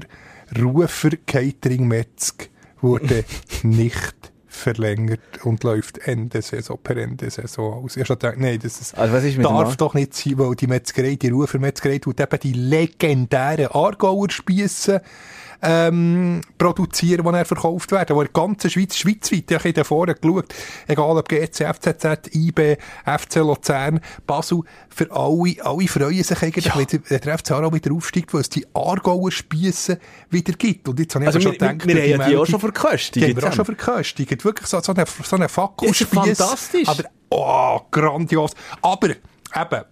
[0.58, 3.24] Rufer Catering Metzg wurde
[3.64, 4.16] nicht
[4.48, 7.98] verlängert und läuft Ende Saison per Ende Saison aus.
[7.98, 11.16] Ich habe gedacht, nein, das ist, Also darf Ar- doch nicht sein, weil die Metzgerei,
[11.16, 15.02] die Rufer Metzgerei, tut eben die legendären Aargauer Spiesse
[15.62, 20.16] ähm, produzieren, die er verkauft werden, wo in der ganzen Schweiz, schweizweit, ich habe vorne
[20.16, 20.54] geschaut,
[20.88, 26.76] egal ob GC, FCZ, IB, FC Luzern, Basel, für alle, alle freuen sich eigentlich, Ja.
[26.78, 29.98] wenn der FC Aarau wieder aufsteigt, weil es die Aargauer Spiessen
[30.30, 30.88] wieder gibt.
[30.88, 32.60] Und jetzt habe ich Also wir, schon wir, gedacht, wir haben ja die auch schon
[32.60, 33.16] verköstigt.
[33.16, 34.46] die haben wir auch schon verköstigt.
[34.46, 36.08] Wirklich so, so eine, so eine Fackelspieß.
[36.10, 36.88] Fantastisch.
[36.88, 38.52] Aber, oh, grandios.
[38.82, 39.84] Aber, eben,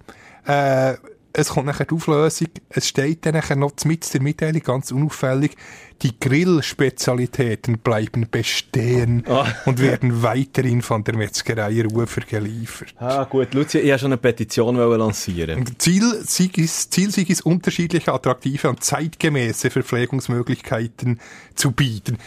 [0.46, 0.94] äh,
[1.34, 2.48] es kommt nachher die Auflösung.
[2.70, 5.56] Es steht dann nachher noch mit der Mitteilung ganz unauffällig.
[6.02, 9.46] Die Grillspezialitäten bleiben bestehen Ah.
[9.66, 12.94] und werden weiterhin von der Metzgerei Rufer geliefert.
[12.98, 15.66] Ah, gut, Lucia, ich wollte schon eine Petition lancieren.
[15.78, 21.20] Ziel Sieg ist, Ziel Sieg ist, unterschiedliche, attraktive und zeitgemäße Verpflegungsmöglichkeiten
[21.56, 22.18] zu bieten.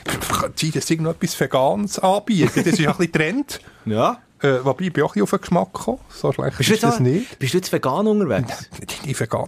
[0.55, 3.61] Sie das irgendetwas Veganes anbieten, das ist ein bisschen Trend.
[3.85, 4.21] Ja.
[4.47, 5.99] Äh, wobei, ich bin auch ein auf den Geschmack gekommen.
[6.09, 7.39] So schlecht Bist du, ist jetzt das auch- nicht.
[7.39, 8.71] bist du jetzt vegan unterwegs?
[9.05, 9.47] Die Veganer,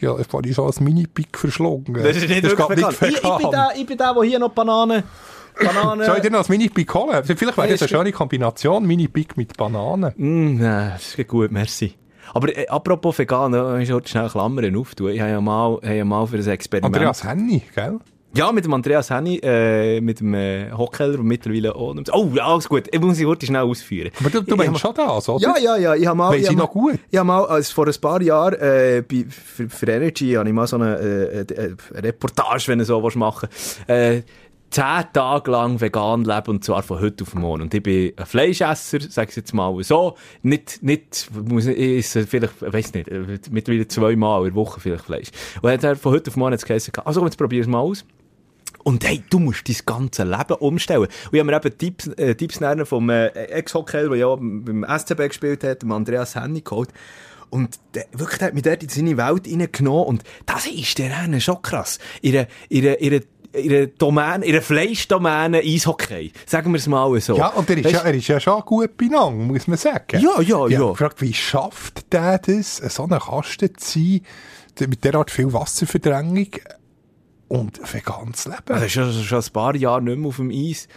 [0.00, 1.94] ja, ich habe so ein Mini-Pick verschlungen.
[1.94, 2.94] Das ist nicht wirklich geht vegan.
[3.00, 5.02] Ich, ich, bin der, ich bin der, der hier noch Bananen...
[5.58, 6.04] Bananen...
[6.04, 7.22] Soll ich dir noch ein Mini-Pick holen?
[7.24, 10.12] Vielleicht wäre das eine schöne Kombination, Mini-Pick mit Bananen.
[10.16, 11.94] Mm, nein, das ist gut, merci.
[12.32, 15.10] Aber äh, apropos vegan, da ich heute schnell Klammern auftun.
[15.10, 16.94] Ich habe ja mal, habe ja mal für ein Experiment...
[16.94, 18.00] Andreas Henny, gell?
[18.36, 21.94] Ja, mit dem Andreas Henny, äh, mit dem äh, Hockkeller und mittlerweile auch...
[22.12, 22.88] Oh, ja, alles gut.
[22.90, 24.10] Ich muss sie heute schnell ausführen.
[24.18, 25.56] Aber du, du meinst schon das, oder?
[25.56, 25.94] Ja, ja, ja.
[25.94, 26.98] Ich habe mal, ich hab noch gut?
[27.12, 30.54] Ich habe mal, als vor ein paar Jahren, äh, bei, für, für Energy, habe ich
[30.54, 33.48] mal so eine, äh, äh, Reportage, wenn du so willst, machen
[33.86, 34.22] äh,
[34.70, 37.62] zehn Tage lang vegan leben, und zwar von heute auf morgen.
[37.62, 40.16] Und ich bin ein Fleischesser, sag ich jetzt mal so.
[40.42, 44.54] Nicht, nicht, muss ich ich esse vielleicht, ich weiss nicht, äh, mittlerweile zweimal in der
[44.56, 45.28] Woche vielleicht Fleisch.
[45.62, 48.04] Und er hat von heute auf morgen jetzt geheißen, also jetzt probier es mal aus.
[48.84, 51.00] Und hey, du musst dein ganze Leben umstellen.
[51.02, 55.28] Und ich habe mir eben Tipps, äh, Tipps vom äh, Ex-Hockey, der ja beim SCB
[55.28, 56.90] gespielt hat, dem Andreas Henny geholt.
[57.50, 60.04] Und der, wirklich, der hat mich dort in seine Welt reingenommen.
[60.06, 61.98] Und das ist der Rennen schon krass.
[62.20, 63.20] Ihre, ihre, ihre,
[63.54, 66.32] ihre Domäne, ihre Fleischdomäne Eishockey.
[66.46, 67.36] Sagen wir es mal so.
[67.36, 70.20] Ja, und er ist, Weisst- ja, er ist ja schon gut benannt, muss man sagen.
[70.20, 70.78] Ja, ja, Ich ja.
[70.80, 76.48] habe gefragt, wie schafft der das, so eine Kasten zu sein, mit derart viel Wasserverdrängung
[77.60, 78.62] und vegan zu leben?
[78.66, 80.88] Er ist schon, schon ein paar Jahre nicht mehr auf dem Eis.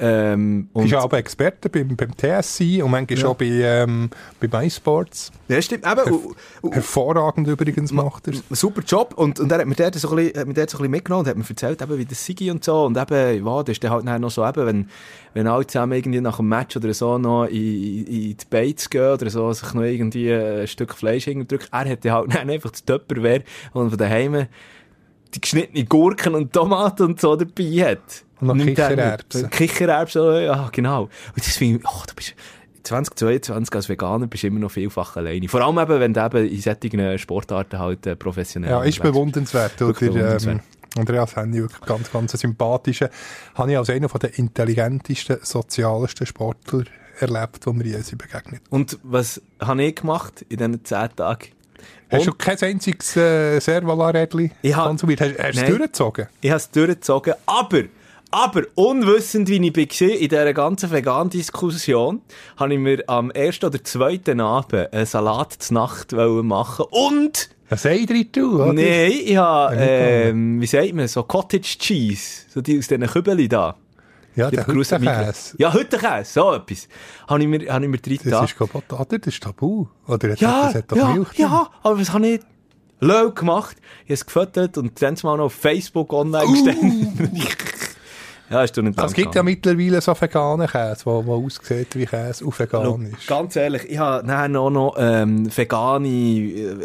[0.00, 4.46] Ähm, und bist ja aber Experte beim, beim TSI und manchmal auch bei, ähm, bei
[4.46, 5.32] MySports.
[5.48, 5.84] ja, stimmt.
[5.84, 9.14] Eben, und- und- Hervorragend übrigens macht er super Job.
[9.16, 10.90] Und, und er hat mir dort so ein bisschen, hat mir dort so ein bisschen
[10.92, 12.84] mitgenommen und hat mir erzählt, eben, wie das sei und so.
[12.84, 14.88] Und eben, ja, das ist dann halt nachher noch so, eben, wenn,
[15.34, 18.88] wenn alle zusammen irgendwie nach dem Match oder so noch in, in, in die Bates
[18.88, 21.70] gehen oder so, sich noch irgendwie ein Stück Fleisch hingedrückt.
[21.72, 23.42] Er hat dann halt dann einfach das Töpperwehr
[23.72, 24.46] und von daheim
[25.34, 28.24] die geschnittene Gurken und Tomaten und so dabei hat.
[28.40, 28.66] Und noch er.
[28.66, 29.50] Kichererbsen.
[29.50, 31.02] Kichererbsen, ja, genau.
[31.02, 32.34] Und das finde ich, ach, du bist,
[32.84, 35.48] 2022 als Veganer bist du immer noch vielfach alleine.
[35.48, 39.78] Vor allem eben, wenn du eben in solchen Sportarten halt äh, professionell Ja, ist bewundernswert.
[39.80, 40.56] Wirklich Oder, bewundernswert.
[40.56, 43.10] ähm, Andreas Henny, wirklich ganz, ganz sympathischer.
[43.54, 46.84] Habe ich als einer von der intelligentesten, sozialsten Sportler
[47.20, 48.62] erlebt, die mir je begegnet.
[48.70, 51.48] Und was habe ich gemacht in diesen 10 Tagen?
[52.10, 55.20] Hast du Und kein einziges äh, hab- konsumiert?
[55.20, 56.26] Hast, hast du es durchgezogen?
[56.40, 57.82] ich habe es durchgezogen, aber,
[58.30, 62.22] aber, unwissend, wie ich war in dieser ganzen Vegan-Diskussion,
[62.56, 68.06] habe ich mir am ersten oder zweiten Abend einen Salat zur Nacht machen und Ei
[68.06, 68.72] drin tun, oder?
[68.72, 73.46] Nein, ich habe, ähm, wie sagt man, so Cottage Cheese, so die aus diesen Kübeli
[73.48, 73.76] da.
[74.38, 75.56] Ja, der Hüttenkäse.
[75.58, 76.88] Ja, Hüttenkäse, so etwas.
[77.26, 79.18] Habe ich mir, habe ich mir drin Das ist, ich, oder?
[79.18, 79.86] Das ist tabu.
[80.06, 81.40] Oder hat, Ja, das hat doch ja, Milch drin.
[81.46, 82.40] ja, aber was habe ich
[83.00, 83.76] low gemacht?
[84.04, 86.52] Ich habe es gefüttert und dann mal noch auf Facebook online Uh.
[86.52, 86.76] gestellt.
[88.50, 92.44] ja, ist du nicht Es gibt ja mittlerweile so veganen Käse, der aussieht wie Käse
[92.44, 93.26] auf vegan ist.
[93.26, 96.76] Ganz ehrlich, ich habe nachher noch, noch ähm, vegane äh,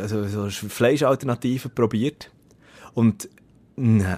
[0.00, 2.30] also, so Fleischalternativen probiert.
[2.94, 3.28] Und
[3.76, 4.16] nein.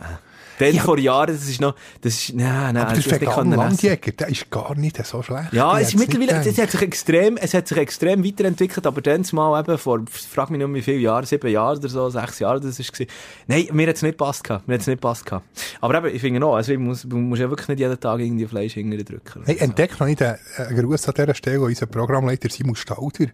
[0.61, 0.83] Dann Ja.
[0.83, 3.57] vor Jahren, das ist noch, das ist, nein, nein, Aber der vegane.
[3.57, 5.53] Landjäger, der ist gar nicht so schlecht.
[5.53, 9.25] Ja, es ist mittlerweile, es hat sich extrem, es hat sich extrem weiterentwickelt, aber dann
[9.33, 12.61] mal eben vor, frag mich nicht wie viele Jahre, sieben Jahre oder so, sechs Jahre,
[12.61, 13.11] das ist gewesen.
[13.47, 15.47] Nein, mir hat es nicht passt gehabt, mir hat es nicht passt gehabt.
[15.81, 18.21] Aber eben, ich finde noch, also, ich muss, du musst ja wirklich nicht jeden Tag
[18.21, 19.43] irgendwie Fleisch hinterher drücken.
[19.47, 23.27] Hey, entdeckt noch nicht einen, einen Gruß an dieser Stelle, unser Programmleiter Simon Stauder,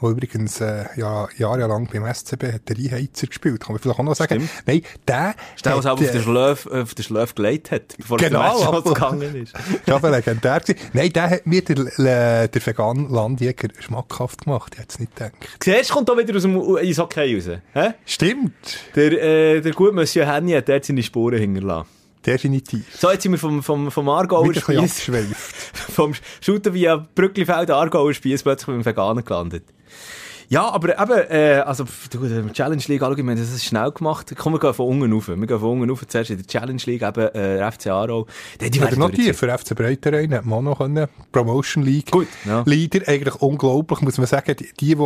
[0.00, 4.04] der übrigens äh, ja, jahrelang beim SCB hat der Einheizer gespielt, kann man vielleicht auch
[4.04, 4.40] noch sagen.
[4.40, 4.66] Stimmt.
[4.66, 8.58] Nein, der Stell uns auf, den äh, Schlaf, auf den Schlaf gelegt hat, bevor Genau,
[8.58, 9.54] der Match gegangen ist.
[9.56, 10.80] ist aber legendär gewesen.
[10.92, 14.72] Nein, der hat mir der, der, der vegan Landjäger schmackhaft gemacht.
[14.74, 15.34] Ich hätte es nicht gedacht.
[15.62, 17.58] Siehst du, kommt auch wieder aus dem Eishockey raus.
[17.72, 17.94] Hä?
[18.04, 18.54] Stimmt.
[18.94, 21.88] Der, äh, der gute Monsieur Henny hat dort seine Spuren hinterlassen.
[22.26, 22.84] Definitiv.
[22.98, 25.00] So, jetzt sind wir vom, vom, vom Aargauer Spiess,
[25.72, 29.62] vom Shooter via Brücklifeld Aargauer Spiess plötzlich beim Veganen gelandet.
[30.48, 34.32] Ja, aber eben, äh, also, du, die Challenge League, haben das schnell gemacht.
[34.36, 35.28] Komm, wir gehen von unten rauf.
[35.28, 36.06] Wir gehen von unten rauf.
[36.06, 38.26] Zuerst in der Challenge League, eben, äh, FC Aarau.
[38.60, 41.08] Die, die werden noch die, für FC Breiterein hat man noch können.
[41.32, 42.12] Promotion League.
[42.12, 42.62] Gut, ja.
[42.64, 44.54] Leader, eigentlich unglaublich, muss man sagen.
[44.56, 44.96] Die, die,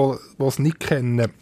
[0.46, 1.32] es nicht kennen,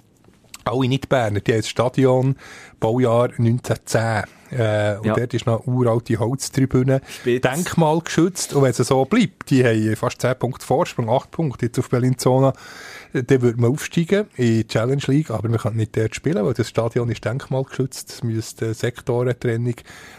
[0.65, 2.37] alle Nicht-Berner, die haben das Stadion,
[2.79, 4.25] Baujahr 1910.
[4.51, 5.15] Äh, und Ja.
[5.15, 7.01] dort ist noch eine uralte Holztribüne.
[7.21, 7.43] Spitz.
[7.43, 8.55] Denkmal geschützt.
[8.55, 11.91] Und wenn es so bleibt, die haben fast 10 Punkte Vorsprung, 8 Punkte jetzt auf
[11.91, 12.53] Berlin-Zona, äh,
[13.12, 16.55] dann würde man aufsteigen in die Challenge League, aber man kann nicht dort spielen, weil
[16.55, 18.11] das Stadion ist denkmalgeschützt.
[18.11, 19.75] Es müsste Sektorentrennung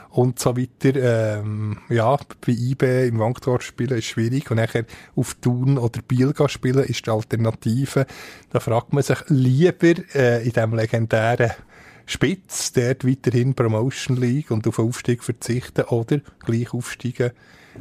[0.10, 1.40] und so weiter.
[1.40, 6.34] Ähm, ja, bei IB im Wankdorf spielen ist schwierig und nachher auf Thun oder Biel
[6.48, 8.06] spielen ist die Alternative.
[8.50, 11.52] Da fragt man sich lieber äh, in diesem legendären
[12.10, 17.32] Spitz, dort weiterhin Promotion League und auf Aufstieg verzichten oder gleich aufsteigen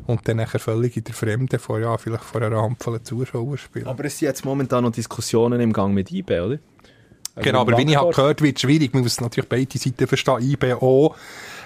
[0.07, 3.87] und dann nachher völlig in der Fremde vor, ja, vielleicht vor einer Handvoll Zuschauer spielen.
[3.87, 6.59] Aber es sind jetzt momentan noch Diskussionen im Gang mit IB, oder?
[7.37, 8.93] Genau, aber wie ich habe gehört, wird es schwierig.
[8.93, 10.43] Man muss natürlich beide Seiten verstehen.
[10.43, 11.15] IBO,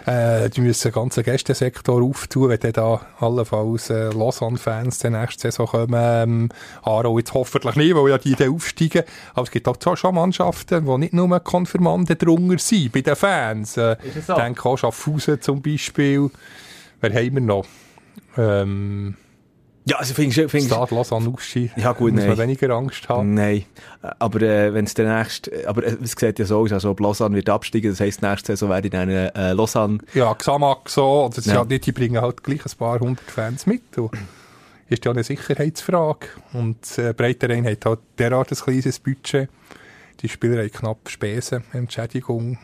[0.07, 5.51] äh, die müssen den ganzen Gästesektor auftun, wenn dann da allenfalls äh, Lausanne-Fans der nächste
[5.51, 5.95] Saison kommen.
[5.95, 6.49] Ähm,
[6.83, 9.05] Aarau jetzt hoffentlich nicht, weil ja die dann aufsteigen.
[9.35, 13.77] Aber es gibt auch schon Mannschaften, die nicht nur Konfirmanden drunter sind, bei den Fans.
[13.77, 16.31] Äh, ich denke auch Schaffhausen zum Beispiel.
[17.01, 17.67] Wer haben wir noch?
[18.37, 19.17] Ähm,
[19.85, 20.49] Ja, also findest du...
[20.49, 21.35] Findest, Stade Lausanne.
[21.77, 22.39] Ja, gut, Muss man nein.
[22.39, 23.35] weniger Angst haben.
[23.35, 23.65] Nein,
[24.03, 26.91] Äh, aber äh, wenn es der nächste, aber äh, es sieht ja so aus, also
[26.91, 30.95] ob Lausanne wird absteigen, das heisst, nächste Saison werde ich dann äh, Lausanne, Ja, Xamax
[30.95, 31.65] so, das ist Ja.
[31.65, 33.99] nicht, die bringen halt gleich ein paar hundert Fans mit.
[33.99, 34.13] Und
[34.89, 36.27] ist ja eine Sicherheitsfrage.
[36.53, 39.49] Und äh, Breiterein hat halt derart ein kleines Budget.
[40.21, 42.59] Die Spieler haben knapp Spesen, Entschädigung,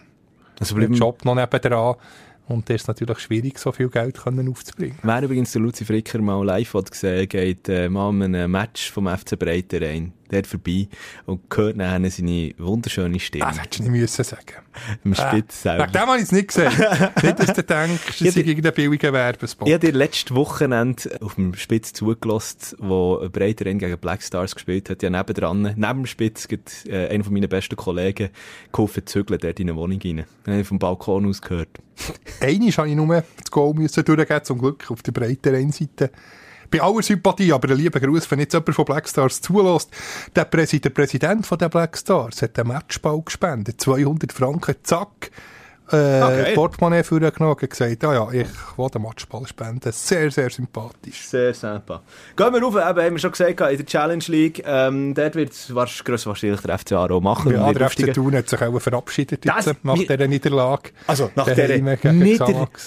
[0.61, 1.96] also bleiben, Job noch nebendran.
[2.48, 4.96] Und da ist es natürlich schwierig, so viel Geld können aufzubringen.
[5.02, 8.90] wer übrigens der Luzi Fricker mal live hat gesehen, geht äh, mal an einem Match
[8.90, 10.88] vom FC Breiterein, dort vorbei
[11.26, 14.42] und hört nachher seine wunderschöne Stimme Das hättest du nicht müssen sagen.
[15.04, 15.86] im Spitz Wegen selber.
[15.86, 16.78] dem habe ich es nicht gesagt.
[17.22, 19.68] nicht, dass du denkst, es sei die- irgendein billiger Werbespot.
[19.68, 24.90] Ich habe dir letztes Wochenende auf dem Spitz zugelassen, wo Breiterein gegen Black Stars gespielt
[24.90, 25.02] hat.
[25.02, 28.30] Ja, nebendran, neben dem Spitz, gibt äh, einer von meinen besten Kollegen
[28.72, 30.24] geholfen zu zügeln, dort in eine Wohnung rein.
[30.44, 31.68] Dann habe ich vom Balkon aus gehört.
[32.40, 36.10] Einmal habe ich nur das Goal müssen durchgeben, zum Glück auf der breiteren Seite.
[36.70, 39.90] Bei aller Sympathie, aber ein lieber Gruß, wenn jetzt jemand von Black Stars zulässt.
[40.37, 43.81] Der, Präsi der Präsident von der Black Stars hat einen Matchball gespendet.
[43.81, 45.31] 200 Franken, zack.
[45.92, 46.55] Äh, Okay.
[46.55, 48.46] Portemonnaie vorgenommen und gesagt, ja, ja, ich
[48.77, 49.90] will den Matchball spenden.
[49.92, 51.29] Sehr, sehr sympathisch.
[51.29, 52.03] Sehr sympa.
[52.37, 55.53] Gehen wir rauf, eben, haben wir schon gesagt, in der Challenge League, ähm, dort wird
[55.53, 57.53] es wahrscheinlich der FC Aarau machen.
[57.53, 57.88] Ja, der.
[57.90, 60.90] FC Thun hat sich auch verabschiedet Das- jetzt, nach dieser Niederlage.
[61.07, 61.79] Also, nach dieser.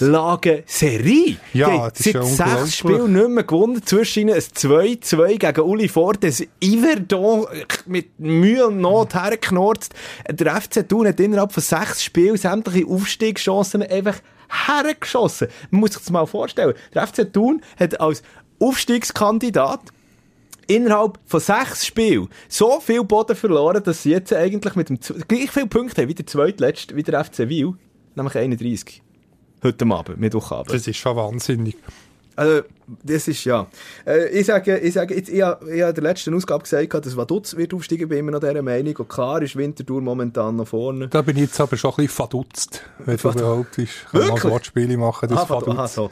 [0.02, 1.36] Niederlagenserie.
[1.52, 3.82] Ja, das ist ja sechs Spielen nicht mehr gewonnen.
[3.84, 6.42] Zwischen ihnen ein 2-2 gegen Uli Fortes.
[6.62, 7.46] Iverdon
[7.86, 9.94] mit Mühe und Not hergeknurzt.
[10.30, 14.20] Der FC Thun hat innerhalb von sechs Spielen sämtliche Aufstiegschancen einfach
[14.66, 15.48] hergeschossen.
[15.70, 16.74] Man muss sich das mal vorstellen.
[16.94, 18.22] Der FC Thun hat als
[18.60, 19.80] Aufstiegskandidat
[20.66, 25.50] innerhalb von sechs Spielen so viel Boden verloren, dass sie jetzt eigentlich mit dem gleich
[25.50, 27.74] viele Punkte haben wie der zweitletzte, wie der FC Wiel,
[28.14, 29.02] nämlich 31.
[29.62, 30.74] Heute Abend, Mittwochabend.
[30.74, 31.76] Das ist schon wahnsinnig.
[32.34, 32.62] Also,
[33.04, 33.66] das ist ja.
[34.06, 36.92] Äh, ich sage, ich sage jetzt, ich habe, ich habe in der letzten Ausgabe gesagt,
[37.06, 38.96] dass Vaduz wird aufsteigen, bin immer noch dieser Meinung.
[38.96, 41.08] Und klar ist Winterthur momentan noch vorne.
[41.08, 43.44] Da bin ich jetzt aber schon ein bisschen verdutzt, wenn du Verdutzt?
[43.44, 43.92] behauptest.
[44.06, 44.42] Ich kann mal?
[44.44, 45.94] Wortspiele machen, das aha, verdutzt.
[45.94, 46.10] so.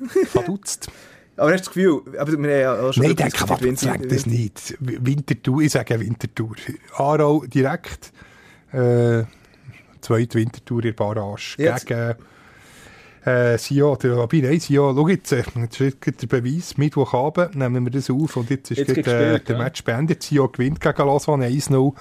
[0.26, 0.88] verdutzt.
[1.36, 4.12] Aber hast du das Gefühl, aber wir haben ja auch schon Nein, was Winter- sagt
[4.12, 4.76] das nicht.
[4.80, 6.54] Winterthur, ich sage Winterthur.
[6.96, 8.12] Aarau direkt,
[8.72, 9.22] äh,
[10.00, 12.16] zweite Winterthur in der Barrage Jetzt- gegen
[13.24, 17.84] äh, Sion, der Wobei, nein, Sion, schau jetzt, äh, jetzt ist der Beweis, Mittwochabend nehmen
[17.84, 19.62] wir das auf und jetzt ist Jetzt geht's äh, der ja.
[19.62, 20.22] Match beendet.
[20.22, 21.94] Sion gewinnt gegen Lausanne 1-0.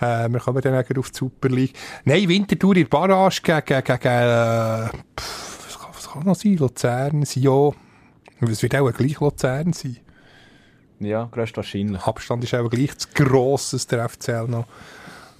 [0.00, 1.74] Äh, wir kommen dann auf die Super League.
[2.04, 6.56] Nein, Winterthur in Barrage gegen, gegen, äh, pff, was, kann, was kann noch sein?
[6.56, 7.74] Luzern, Sion.
[8.40, 9.98] Es wird auch gleich Luzern sein.
[11.00, 12.02] Ja, größt wahrscheinlich.
[12.02, 14.66] Abstand ist auch gleich zu gross, dass der FCL noch,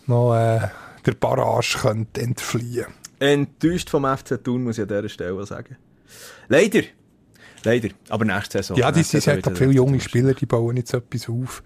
[0.07, 0.69] noch äh,
[1.05, 2.87] der Barrage könnte entfliehen
[3.19, 5.77] Enttäuscht vom FC Thun, muss ich an dieser Stelle sagen.
[6.49, 6.83] Leider.
[7.65, 7.89] Leider.
[8.09, 8.77] Aber nächste Saison.
[8.77, 11.63] Ja, die, auch der viele junge Spieler, die bauen jetzt etwas auf.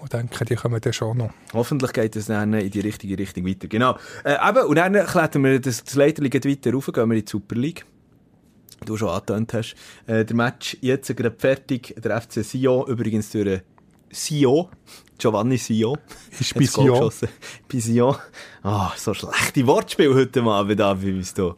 [0.00, 1.30] Und denken, die kommen dann schon noch.
[1.52, 3.66] Hoffentlich geht es dann in die richtige Richtung weiter.
[3.66, 3.98] Genau.
[4.22, 7.30] Äh, eben, und dann klettern wir das, das Leiterli weiter rauf, gehen wir in die
[7.30, 7.84] Super League.
[8.86, 9.74] Du schon angetönt hast.
[10.06, 11.96] Äh, der Match jetzt gerade fertig.
[12.02, 13.60] Der FC Sion, übrigens durch
[14.08, 14.68] den Sion.
[15.18, 15.98] Giovanni Sion.
[16.30, 16.98] Ist Hat's bei Goal Sion.
[16.98, 17.28] geschossen.
[17.72, 18.16] Bei Sion.
[18.62, 21.56] Ah, so schlechte Wortspiel heute Abend bei uns hier.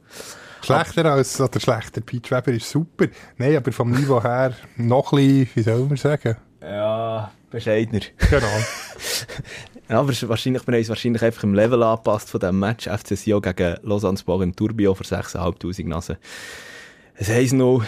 [0.62, 3.06] Schlechter als, oder schlechter, Pete Weber ist super.
[3.38, 6.36] Nein, aber vom Niveau her noch ein bisschen, wie soll man sagen?
[6.60, 8.02] Ja, bescheidener.
[8.30, 8.46] Genau.
[9.88, 12.86] Ja, aber wahrscheinlich, wir haben uns wahrscheinlich einfach im Level angepasst von diesem Match.
[12.86, 16.16] FC Sion gegen Lausanne Sport im Turbio für 6'500 Nasen.
[17.16, 17.82] Es heisst noch,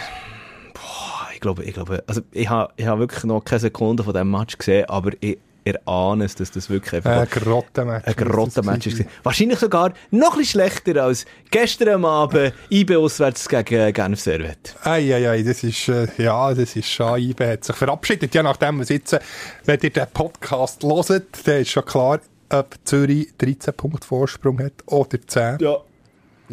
[1.43, 4.57] glaube, ich glaube, also ich habe, ich habe wirklich noch keine Sekunde von diesem Match
[4.57, 8.05] gesehen, aber ich erahne es, dass das wirklich einfach Ein Grottenmatch.
[8.05, 9.05] ein Grottenmatch war.
[9.23, 14.75] Wahrscheinlich sogar noch ein schlechter als gestern Abend IB auswärts gegen Genf Servet.
[14.83, 18.33] Eieiei, das ist, äh, ja, das ist schon, IBE hat sich verabschiedet.
[18.35, 19.19] Ja, nachdem wir sitzen,
[19.65, 24.73] wenn ihr den Podcast hört, dann ist schon klar, ob Zürich 13 Punkte Vorsprung hat
[24.87, 25.59] oder 10.
[25.61, 25.77] Ja.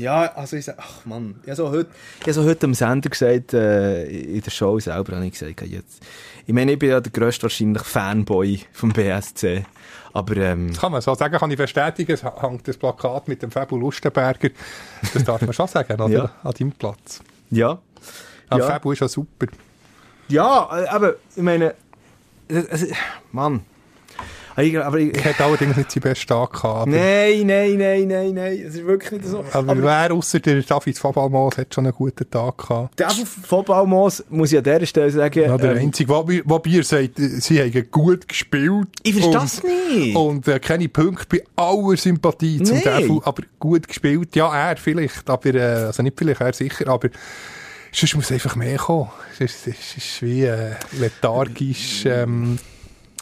[0.00, 2.74] Ja, also ich sag, ach Mann, ich habe so heute, ich habe so heute am
[2.74, 6.02] Sender gesagt, äh, in der Show selber habe ich gesagt, jetzt,
[6.46, 9.64] ich meine, ich bin ja der grösste wahrscheinlich Fanboy vom BSC,
[10.12, 12.12] aber ähm, Das kann man so sagen, kann ich bestätigen.
[12.12, 14.48] Es hängt das Plakat mit dem Fabu Lustenberger.
[15.12, 16.08] Das darf man schon sagen, oder?
[16.10, 16.30] Ja.
[16.42, 17.20] An deinem Platz.
[17.50, 17.78] ja.
[18.48, 18.66] Aber Ja.
[18.66, 19.46] Fabu ist ja super.
[20.28, 21.74] Ja, äh, aber ich meine,
[22.48, 22.88] es,
[23.30, 23.60] Mann,
[24.52, 26.64] aber ich, aber ich, hat allerdings nicht seinen besten Tag gehabt.
[26.64, 29.44] Aber, nein, nein, nein, nein, nein, es ist wirklich nicht so.
[29.52, 32.98] aber, wer außer der David Fabalmos hat schon einen guten Tag gehabt.
[32.98, 36.84] Der Footballmoos muss ich an dieser Stelle sagen, Ja, der ähm, einzige, wobei wobei ihr
[36.84, 38.88] sagt, sie haben gut gespielt.
[39.02, 40.16] ich verstehe es nicht.
[40.16, 42.80] Und äh, keine Punkte bei aller Sympathie zum.
[42.82, 44.34] Teufel, aber gut gespielt.
[44.36, 47.08] Ja, er vielleicht, aber, äh, also nicht vielleicht, er sicher, aber
[47.92, 49.10] sonst muss einfach mehr kommen.
[49.32, 52.58] Es ist, es ist wie äh, lethargisch, ähm,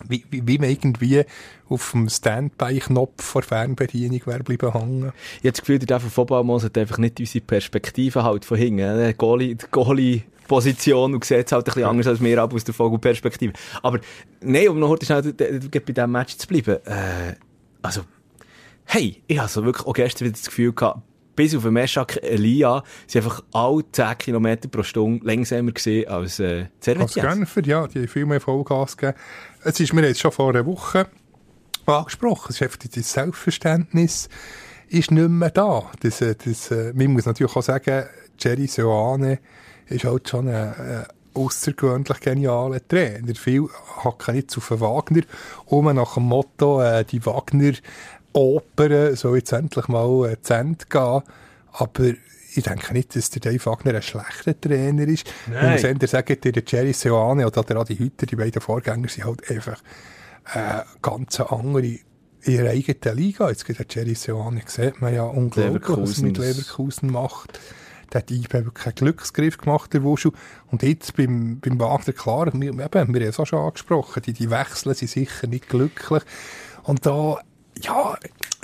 [0.06, 1.24] wie, wie, wie man irgendwie
[1.68, 5.12] auf dem Standby-Knopf vor Fernbedienung wäre bleiben hängen.
[5.36, 8.78] Ich habe das Gefühl, der von Footballmoos hat einfach nicht unsere Perspektive halt von hinten.
[8.78, 12.64] Der Goalie, die Goalie-Position und sieht es halt ein bisschen anders als wir ab aus
[12.64, 13.52] der Vogelperspektive.
[13.82, 14.00] Aber
[14.40, 16.76] nein, um noch heute schnell bei diesem Match zu bleiben.
[16.84, 17.34] Äh,
[17.82, 18.02] also,
[18.84, 21.02] hey, ich habe so wirklich auch gestern wieder das Gefühl gehabt,
[21.38, 26.40] bis auf den Meschak Elia sind einfach alle 10 Kilometer pro Stunde langsamer gesehen als
[26.40, 27.24] äh, Als Servetias.
[27.24, 29.16] Genfer, ja, die haben viel mehr Vollgas gegeben.
[29.62, 31.06] Es ist mir jetzt schon vor einer Woche
[31.86, 32.46] angesprochen.
[32.48, 34.28] Es ist einfach das Selbstverständnis
[34.88, 35.88] ist nicht mehr da.
[36.00, 38.06] Das, äh, das, äh, man muss natürlich auch sagen,
[38.40, 39.38] Jerry Soane
[39.86, 43.32] ist halt schon ein, ein außergewöhnlich genialer Trainer.
[43.36, 43.68] Viel
[44.02, 45.22] hacken jetzt auf Wagner
[45.66, 47.74] um nach dem Motto, äh, die Wagner
[48.38, 51.22] Oper soll jetzt endlich mal äh, zu Ende gehen.
[51.72, 52.04] Aber
[52.54, 55.30] ich denke nicht, dass der Dave Wagner ein schlechter Trainer ist.
[55.46, 55.76] Nein.
[55.76, 59.24] Ich muss eher sagen, der Jerry Seoane oder der Adi Hütter, die beiden Vorgänger, sind
[59.24, 59.80] halt einfach
[60.54, 62.00] äh, ganz andere in
[62.42, 63.48] ihrer eigenen Liga.
[63.48, 67.60] Jetzt geht der Jerry Seoane, sieht man ja unglaublich, was er mit Leverkusen macht.
[68.12, 70.32] Der hat IB wirklich keinen Glücksgriff gemacht, der Wuschel.
[70.68, 74.32] Und jetzt beim, beim Wagner, klar, wir, eben, wir haben es auch schon angesprochen, die,
[74.32, 76.22] die Wechsel sind sicher nicht glücklich.
[76.84, 77.38] Und da,
[77.82, 78.18] ja,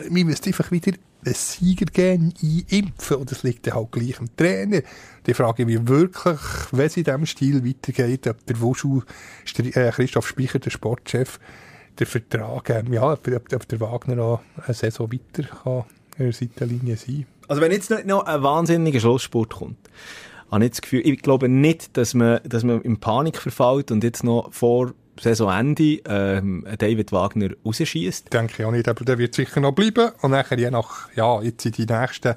[0.09, 0.93] wir müssen einfach wieder
[1.27, 3.17] ein Siegergehen einimpfen.
[3.17, 4.83] Und das liegt dann halt gleich am Trainer.
[5.27, 6.39] Die frage ich mich wirklich,
[6.73, 11.39] wenn es in diesem Stil weitergeht, ob der Stri- äh, Christoph Speicher, der Sportchef,
[11.99, 15.85] der Vertrag, ähm, ja, ob, ob, der Wagner noch eine Saison weiter kann an
[16.19, 19.79] der Seitenlinie sein Also wenn jetzt nicht noch ein wahnsinniger Schlussspurt kommt,
[20.51, 24.05] habe ich das Gefühl, ich glaube nicht, dass man, dass man in Panik verfällt und
[24.05, 28.33] jetzt noch vor Saisonende ähm, David Wagner rausschießt.
[28.33, 30.11] denke ich auch nicht, aber der wird sicher noch bleiben.
[30.23, 32.35] Und nachher je nach, ja, jetzt sind die nächsten,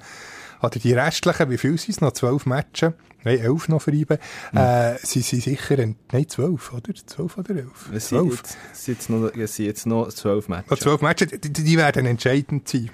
[0.61, 2.13] oder die restlichen, wie viel sind es noch?
[2.13, 2.93] Zwölf Matches?
[3.23, 4.19] Nein, elf noch für IBE.
[4.53, 6.93] Äh, sie sind sicher, ein, nein, zwölf, oder?
[7.05, 7.89] Zwölf oder elf?
[7.93, 8.31] Es sind
[8.87, 10.79] jetzt, noch, es sind jetzt noch zwölf Matches.
[10.79, 12.89] zwölf Matches, die, die werden entscheidend sein.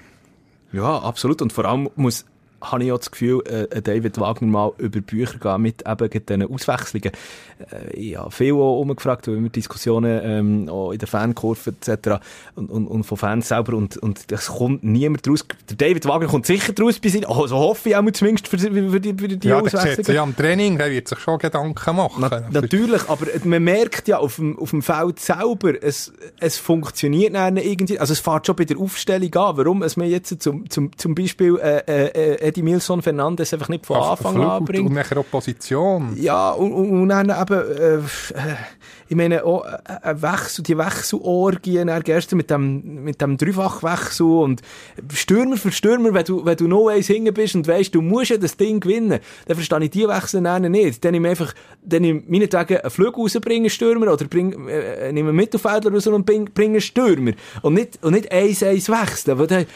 [0.72, 1.40] Ja, absolut.
[1.40, 2.24] Und vor allem muss,
[2.72, 6.42] habe ich auch das Gefühl, äh, David Wagner mal über Bücher gehen mit eben diesen
[6.52, 7.12] Auswechslungen.
[7.70, 12.20] Äh, ich habe viel auch umgefragt, weil wir Diskussionen ähm, auch in der Fankurve etc.
[12.56, 15.44] Und, und, und von Fans selber und, und es kommt niemand raus.
[15.70, 17.28] Der David Wagner kommt sicher raus bei sich.
[17.28, 20.14] Oh, so hoffe ich auch zumindest für, die- für die, für die ja, Auswechslungen.
[20.14, 22.26] ja am Training, der wird sich schon Gedanken machen.
[22.30, 27.34] Na, natürlich, aber man merkt ja auf dem, auf dem Feld selber, es, es funktioniert
[27.34, 30.68] dann irgendwie, also es fährt schon bei der Aufstellung an, warum es mir jetzt zum,
[30.70, 34.64] zum, zum Beispiel äh, äh, Eddie Milson Fernandes einfach nicht von Anfang Flügel an Und
[34.64, 34.92] bringt.
[34.92, 36.16] nachher Opposition.
[36.16, 38.00] Ja, und, und, und dann eben, äh, äh,
[39.08, 44.62] ich meine, auch äh, ein Wechsel, die Wechselorgien, gestern mit dem, mit dem Dreifachwechsel und
[45.12, 48.30] Stürmer für Stürmer, wenn du, wenn du no eins hinten bist und weißt, du musst
[48.30, 51.04] ja das Ding gewinnen, dann verstehe ich die Wechsel dann nicht.
[51.04, 55.10] Dann nehme ich einfach, dann nehme ich meinetwegen einen Flug rausbringen, Stürmer, oder bring, äh,
[55.12, 57.32] nehme einen Mittelfeldler raus und bring, bring Stürmer.
[57.62, 59.66] Und nicht, und nicht eins, eins wechseln, weil dann,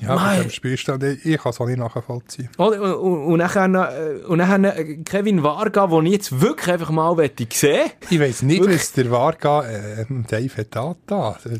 [0.00, 2.48] Ja, bei dem Spielstand, ich kann es auch nicht nachvollziehen.
[2.56, 4.72] Und, und, und nachher, äh, und nachher noch
[5.04, 7.16] Kevin Varga, den ich jetzt wirklich einfach mal
[7.52, 10.74] sehen Ich weiss nicht, was der Varga, äh, Dave hat.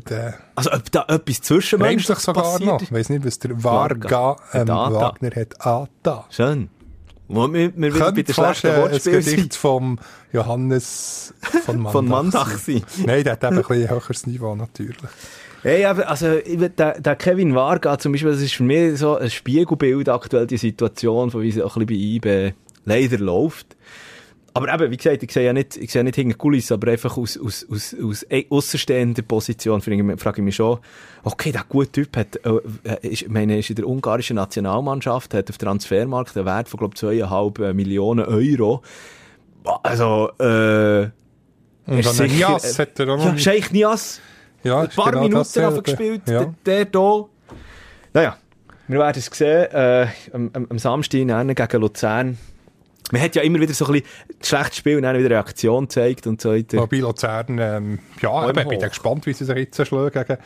[0.09, 2.81] Der, Also, ob da etwas zwischen menschlich sogar noch.
[2.81, 4.67] Ich weiss nicht, was der Varga, ähm.
[4.67, 6.25] Wagner hat da.
[6.29, 6.69] Schön.
[7.27, 9.55] Wo wir, wir wieder bei der schlechten äh, ein Wortspiel Gedicht sind.
[9.55, 9.99] vom
[10.31, 11.33] Johannes
[11.65, 12.83] von Mandach, Von Mandach sein.
[13.05, 14.97] Nein, der hat eben ein bisschen höheres Niveau, natürlich.
[15.65, 20.09] Hey, also, der, der Kevin Varga zum Beispiel, das ist für mich so ein Spiegelbild
[20.09, 22.53] aktuell, die Situation, von wie es auch ein bisschen bei IB
[22.85, 23.75] leider läuft.
[24.53, 27.17] Aber eben, wie gesagt, ich sehe ja nicht, ich sehe nicht hinter Kulissen, aber einfach
[27.17, 29.95] aus, aus, aus, aus eh, aussenstehender Position frage
[30.37, 30.77] ich, mich- schon,
[31.23, 35.49] okay, der gute Typ hat, äh, ist, ich meine, ist in der ungarischen Nationalmannschaft, hat
[35.49, 38.83] auf Transfermarkt einen Wert von, glaube ich, zweieinhalb äh, Millionen Euro.
[39.81, 41.05] Also, äh,
[41.87, 44.21] Und dann Nias hat er auch noch ja, Scheich Nias,
[44.65, 45.81] ja, ein paar genau Minuten dasselbe.
[45.81, 46.45] gespielt, Ja.
[46.65, 47.29] der, der hier.
[48.13, 48.37] Naja,
[48.87, 52.37] wir werden es sehen, äh, am, am, am Samstag dann gegen Luzern.
[53.11, 54.07] Man hat ja immer wieder so ein bisschen
[54.39, 56.79] das schlechte Spiel und dann wieder Reaktion gezeigt und so weiter.
[56.79, 60.37] Wobei Luzern, ähm, ja, ich bin gespannt, wie sie sich jetzt schlagen gegen,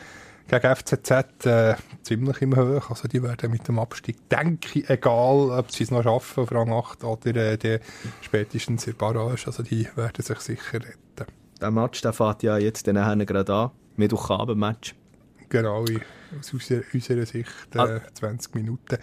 [0.48, 1.46] gegen FCZ.
[1.46, 2.90] Äh, ziemlich im Hoch.
[2.90, 6.52] Also die werden mit dem Abstieg, denke ich, egal, ob sie es noch schaffen auf
[6.52, 7.78] Rang 8 oder äh, die
[8.20, 11.26] spätestens in Barrage, also die werden sich sicher retten.
[11.62, 13.70] Der Match, der fährt ja jetzt dann gerade an.
[13.96, 14.94] Mittwochabend-Match.
[15.48, 15.84] Genau,
[16.38, 18.00] aus unserer, unserer Sicht äh, Ah.
[18.14, 18.98] 20 Minuten.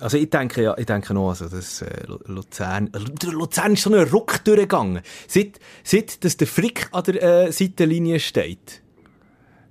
[0.00, 3.82] Also ich denke ja, ich denke noch, also das äh, Lu- Luzern, Lu- Luzern ist
[3.82, 5.02] so einen Ruck durchgegangen.
[5.28, 8.81] Seit, seit dass der Frick an der äh, Seitenlinie steht.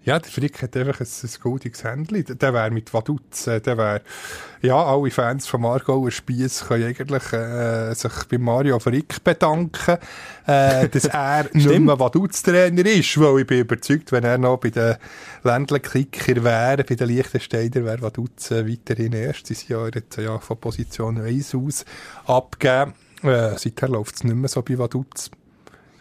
[0.03, 2.37] Ja, der Frick hat einfach ein, ein goldiges Händchen.
[2.39, 4.01] Der wäre mit Vaduz, äh, der wäre,
[4.63, 9.97] ja, alle Fans von Margauer Spiess können eigentlich äh, sich bei Mario Frick bedanken,
[10.47, 14.71] äh, dass er nicht mehr Vaduz-Trainer ist, weil ich bin überzeugt, wenn er noch bei
[14.71, 14.95] den
[15.43, 20.57] Ländlerkicker wäre, bei den Liechtensteiner, wäre Vaduz äh, weiterhin erstes Jahr, er hat ja von
[20.57, 21.85] Position 1 aus
[22.25, 22.95] abgegeben.
[23.21, 25.29] Äh, seither läuft es nicht mehr so bei Vaduz.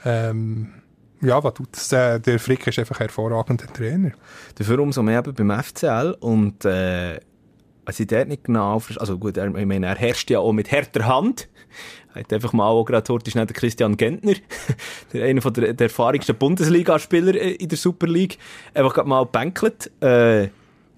[0.06, 0.79] Ähm,
[1.22, 4.12] ja, Vaduz, äh, der Frick ist einfach ein hervorragender Trainer.
[4.56, 7.20] Dafür umso mehr eben beim FCL und äh,
[7.84, 10.70] also ich dort nicht genau also gut, er, ich meine, er herrscht ja auch mit
[10.70, 11.48] härter Hand.
[12.14, 14.34] Er hat einfach mal auch gerade heute ist nicht der Christian Gentner,
[15.12, 18.38] der einer von der, der erfahrensten Bundesligaspieler in der Super League,
[18.74, 19.90] einfach gerade mal gebänkelt.
[20.02, 20.48] Äh,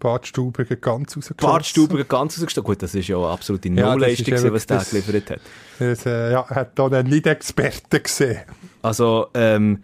[0.01, 1.37] ganz rausgeschossen.
[1.37, 2.67] Bartstuber ganz rausgestellt.
[2.67, 5.31] Gut, das ist ja eine absolute Ja, das No-Leistung, ist gewesen, was der das- geliefert
[5.31, 5.41] hat.
[5.79, 8.41] Das, äh, ja, hat da einen Nicht-Experten gesehen.
[8.83, 9.83] Also, ähm,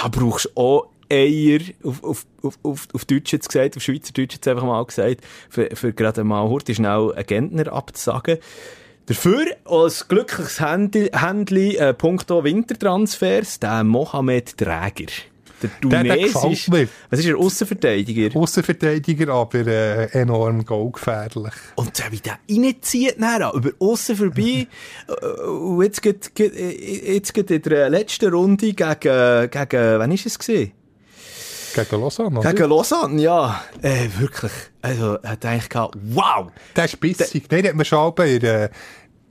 [0.00, 2.26] da brauchst du auch Eier, auf, auf,
[2.62, 6.48] auf, auf, Deutsch jetzt gesagt, auf Schweizerdeutsch jetzt einfach mal gesagt, für, für gerade mal
[6.48, 8.38] hurtig schnell einen Gentner abzusagen.
[9.06, 15.10] Dafür, als glückliches Händli, Händli äh, punkto Wintertransfers, der Mohamed Träger.
[15.62, 16.88] Der Der, der mir.
[17.10, 17.36] Was ist er?
[17.36, 18.36] Aussenverteidiger.
[18.38, 21.54] Außenverteidiger, aber äh, enorm goalgefährlich.
[21.76, 24.66] Und so wie der reinzieht, nachher, über aussen vorbei.
[25.08, 30.12] Äh, Und jetzt geht, geht, äh, jetzt geht in der letzten Runde gegen, gegen, wann
[30.12, 30.72] ist es gewesen?
[31.74, 32.40] Gegen Lausanne?
[32.40, 33.62] Gegen Lausanne, ja.
[33.82, 34.52] Äh, wirklich.
[34.82, 36.50] Also, hat eigentlich gehabt, wow!
[36.74, 37.48] Der ist bissig.
[37.48, 38.70] Den hat man schon bei der,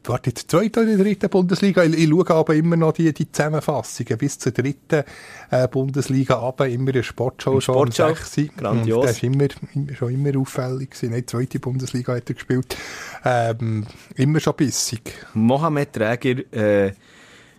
[0.04, 1.84] warte, jetzt zweite oder dritten Bundesliga.
[1.84, 5.04] Ich, ich schaue aber immer noch die, die Zusammenfassungen bis zur dritten
[5.52, 8.14] äh, Bundesliga aber immer eine Sportschau Im schon um Sportschau.
[8.14, 8.56] 6 Uhr.
[8.58, 9.02] Grandios.
[9.02, 11.12] Der ist immer, immer, schon immer auffällig gewesen.
[11.12, 12.76] Nein, zweite Bundesliga hat er gespielt.
[13.26, 13.86] Ähm,
[14.16, 15.14] immer schon bissig.
[15.34, 16.94] Mohamed Träger, äh,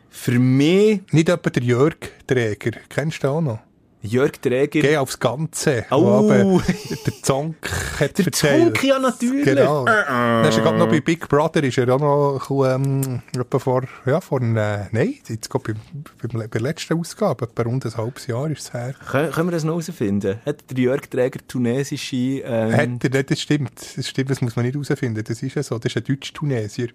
[0.08, 2.72] für mich, Nicht etwa der Jörg Träger.
[2.88, 3.69] Kennst du den auch noch?
[4.02, 5.84] Jörg Träger, Geh aufs Ganze.
[5.90, 7.56] Wo aber der Zonk
[8.00, 8.64] hat der erzählt.
[8.64, 9.44] Zonk, ja natürlich.
[9.44, 9.84] Genau.
[9.84, 10.04] Äh, äh.
[10.06, 13.82] Dann ist er gerade noch bei Big Brother, ist er auch noch ähm, etwa vor,
[14.06, 17.94] ja, vor, äh, nein, jetzt gerade bei, bei, bei der letzten Ausgabe, etwa rund ein
[17.94, 18.94] halbes Jahr ist es her.
[19.10, 20.40] Können, können wir das noch herausfinden?
[20.46, 24.56] Hat der Jörg Träger tunesische, ähm, Hat er nicht, das stimmt, das stimmt, das muss
[24.56, 26.88] man nicht herausfinden, das ist ja so, das ist ein Deutsch-Tunesier.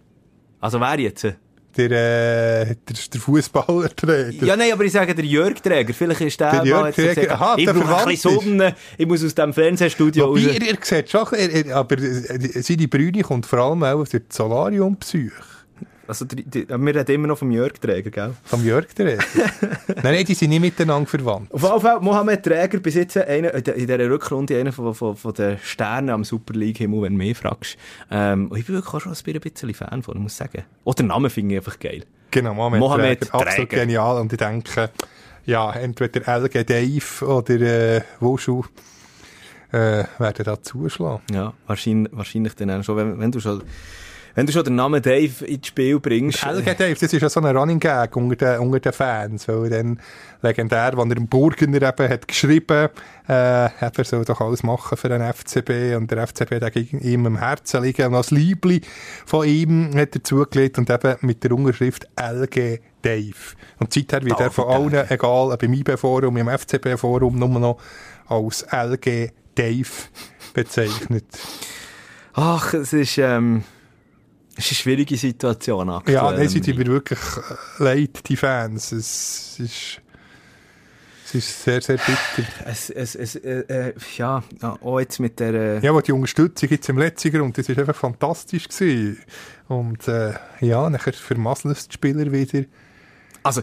[0.59, 1.35] also wer jetzt?
[1.77, 2.75] Der, äh, der,
[3.13, 4.45] der Fußballerträger.
[4.45, 5.93] Ja, nein, aber ich sage der Jörg Träger.
[5.93, 9.23] Vielleicht ist der, Der Jörg Träger, gesagt, aha, ich brauche ein bisschen Sonne, ich muss
[9.23, 10.55] aus dem Fernsehstudio Wobei, raus.
[10.59, 14.09] er, er sieht schon, er, er, aber äh, seine Brüne kommt vor allem auch aus
[14.09, 15.31] der Solarium-Psyche.
[16.07, 18.33] Also, die, die, wir reden immer noch vom Jörg Träger, gell?
[18.43, 19.23] Vom Jörg Träger.
[19.87, 21.51] nein, nein, die sind nicht miteinander verwandt.
[21.51, 25.15] Auf jeden Fall, Mohamed Träger bis jetzt einer, in der- dieser Rückrunde einer von, von,
[25.15, 27.77] von den Sternen am Super League-Himmel, wenn du mich fragst.
[28.11, 30.63] Ähm, ich bin wirklich auch schon ein bisschen Fan von, ich muss sagen.
[30.83, 32.03] Oder den Namen finde ich einfach geil.
[32.31, 33.33] Genau, Mohamed, Mohamed Träger.
[33.35, 33.81] Absolut Träger.
[33.85, 34.21] genial.
[34.21, 34.89] Und ich denke,
[35.45, 38.63] ja, entweder LG Dave oder äh, Wushu
[39.71, 41.21] äh, werden da zuschlagen.
[41.31, 43.63] Ja, wahrscheinlich, wahrscheinlich dann auch schon, wenn, wenn du schon,
[44.35, 46.43] wenn du schon den Namen Dave ins Spiel bringst.
[46.43, 49.47] äh, LG Dave, das ist ja so ein Running Gag unter den, unter den Fans,
[49.47, 49.99] weil dann
[50.41, 52.89] legendär, wenn er im Burgener eben hat geschrieben,
[53.27, 56.99] äh, hat er soll doch alles machen für den FCB und der FCB hat gegen
[56.99, 58.81] ihm am Herzen liegen und als Liebli
[59.25, 63.55] von ihm hat er zugelegt und eben mit der Unterschrift LG Dave.
[63.79, 67.79] Und seither wird er von allen, egal ob im IB-Forum, im FCB-Forum, nur noch
[68.27, 69.89] als LG Dave
[70.53, 71.25] bezeichnet.
[72.33, 73.63] Ach, es ist, ähm,
[74.57, 76.15] es ist eine schwierige Situation aktuell.
[76.15, 77.19] Ja, nein, sie tun mir wirklich
[77.79, 78.91] äh, leid, die Fans.
[78.91, 80.01] Es ist,
[81.25, 82.47] es ist sehr, sehr bitter.
[82.65, 85.53] Es, es, es, äh, äh, ja, auch jetzt mit der...
[85.53, 88.69] Äh ja, aber die Unterstützung jetzt im letzten Grund, das war einfach fantastisch.
[88.69, 89.17] Gewesen.
[89.67, 92.65] Und äh, ja, nachher vermasseln es die Spieler wieder.
[93.43, 93.61] Also,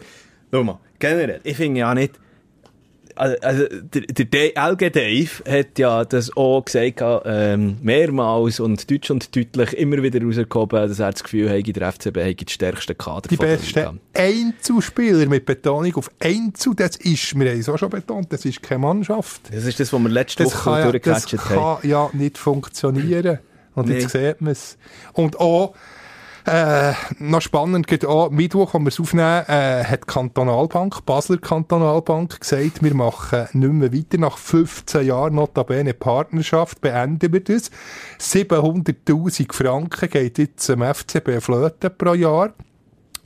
[0.53, 2.20] schau mal, generell, ich finde ja nicht,
[3.14, 9.34] also, der, der LG Dave hat ja das auch gesagt, ähm, mehrmals und deutsch und
[9.34, 13.28] deutlich immer wieder rausgekommen, dass er das Gefühl hat, der FCB hat die stärksten Kader
[13.28, 18.32] Die besten Einzelspieler mit Betonung auf Einzel, das ist, wir haben es auch schon betont,
[18.32, 19.42] das ist keine Mannschaft.
[19.52, 21.54] Das ist das, was wir letzte das Woche durchgecatcht haben.
[21.54, 23.38] Das kann ja nicht funktionieren.
[23.74, 24.00] Und nee.
[24.00, 24.76] jetzt sieht man es.
[25.12, 25.74] Und auch,
[26.45, 32.40] äh, noch spannend, geht auch Mittwoch, wenn wir es aufnehmen, äh, hat Kantonalbank, Basler Kantonalbank
[32.40, 34.18] gesagt, wir machen nicht mehr weiter.
[34.18, 37.70] Nach 15 Jahren notabene Partnerschaft beenden wir das.
[38.18, 42.53] 700'000 Franken geht jetzt zum FCB Flöten pro Jahr.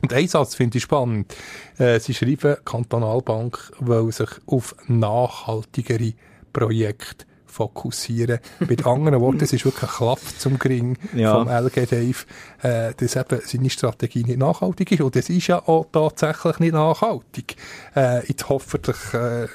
[0.02, 1.34] Und ein Satz finde ich spannend.
[1.78, 6.12] Äh, sie schreiben, Kantonalbank will sich auf nachhaltigere
[6.52, 7.24] Projekte
[7.56, 8.38] fokussieren.
[8.68, 11.32] Mit anderen Worten, es ist wirklich ein Klapp zum Gring ja.
[11.32, 12.24] vom LG Dave,
[12.62, 15.00] äh, dass eben seine Strategie nicht nachhaltig ist.
[15.00, 17.56] Und es ist ja auch tatsächlich nicht nachhaltig.
[17.94, 19.48] Äh, jetzt hoffentlich äh,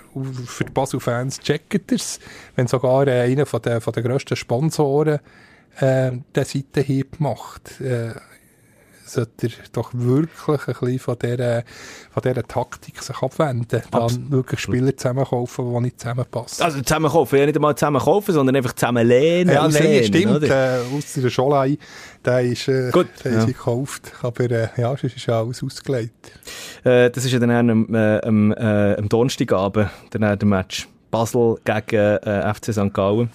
[0.45, 2.19] für die Basel-Fans checken es,
[2.55, 5.19] wenn sogar äh, einer von der, von der grössten Sponsoren
[5.79, 7.79] äh, den Seitenhieb macht.
[7.81, 8.13] Äh,
[9.13, 11.63] sollte er doch wirklich ein bisschen von dieser,
[12.11, 13.81] von dieser Taktik sich abwenden.
[13.91, 16.63] Dann Abs wirklich Spieler zusammenkaufen, die nicht zusammenpassen.
[16.63, 19.53] Also zusammenkaufen, ja nicht einmal zusammenkaufen, sondern einfach zusammenlehnen.
[19.53, 20.43] Ja, nein, stimmt.
[20.43, 21.77] Äh, aus der Scholei,
[22.25, 23.39] der ist, äh, Gut, der ja.
[23.39, 24.11] ist gekauft.
[24.21, 26.31] Aber äh, ja, sonst ist alles ausgelegt.
[26.83, 30.87] Äh, das ist ja dann am, äh, am, äh, am Donnerstagabend, dann der Match.
[31.11, 32.93] Basel gegen äh, FC St.
[32.93, 33.29] Gallen.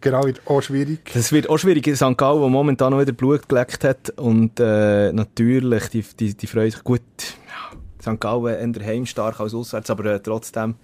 [0.00, 1.10] Genau, wird auch schwierig.
[1.12, 1.84] Das wird auch schwierig.
[1.96, 2.16] St.
[2.16, 4.10] Gallen, der momentan noch wieder Blut geleckt hat.
[4.10, 7.02] Und äh, natürlich, die, die, die freuen sich gut.
[7.48, 8.20] Ja, St.
[8.20, 10.76] Gallen eher heimstark als auswärts, aber äh, trotzdem.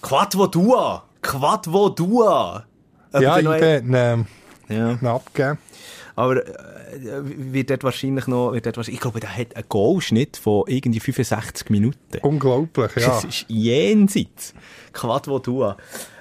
[0.00, 1.04] Quad wo Dua!
[1.22, 2.66] Quad wo Dua!
[3.14, 4.26] Ja, ich bin ähm,
[4.68, 4.98] ja.
[5.02, 5.58] abgegeben.
[6.16, 10.36] Aber äh, wird dort wahrscheinlich noch, wird dort wahrscheinlich, ich glaube, der hat einen Goalschnitt
[10.36, 12.18] von irgendwie 65 Minuten.
[12.22, 13.08] Unglaublich, ja.
[13.08, 14.54] Das ist jenseits.
[14.92, 15.76] Quad wo Dua.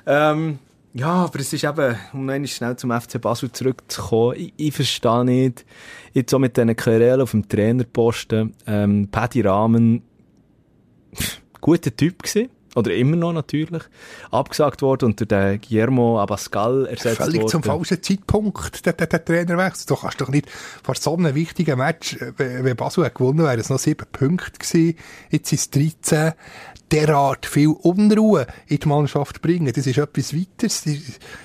[0.06, 0.60] Ähm,
[0.94, 5.24] ja, aber es ist eben, um noch schnell zum FC Basel zurückzukommen, ich, ich verstehe
[5.24, 5.66] nicht,
[6.14, 10.04] jetzt auch mit diesen Querelen auf dem Trainerposten, ähm, Paddy Rahmen,
[11.62, 12.50] guter Typ gewesen.
[12.74, 13.84] Oder immer noch natürlich.
[14.32, 17.50] Abgesagt worden und der Guillermo Abascal ersetzt Völlig worden.
[17.50, 19.88] zum falschen Zeitpunkt, der, der, der Trainerwechsel.
[19.88, 23.60] Du kannst doch nicht vor so einem wichtigen Match, äh, wenn Basel hat gewonnen, wären
[23.60, 24.96] es noch sieben Punkte gewesen.
[25.30, 26.32] Jetzt sind es 13
[26.92, 29.72] derart viel Unruhe in die Mannschaft bringen.
[29.74, 30.84] Das ist etwas weiteres.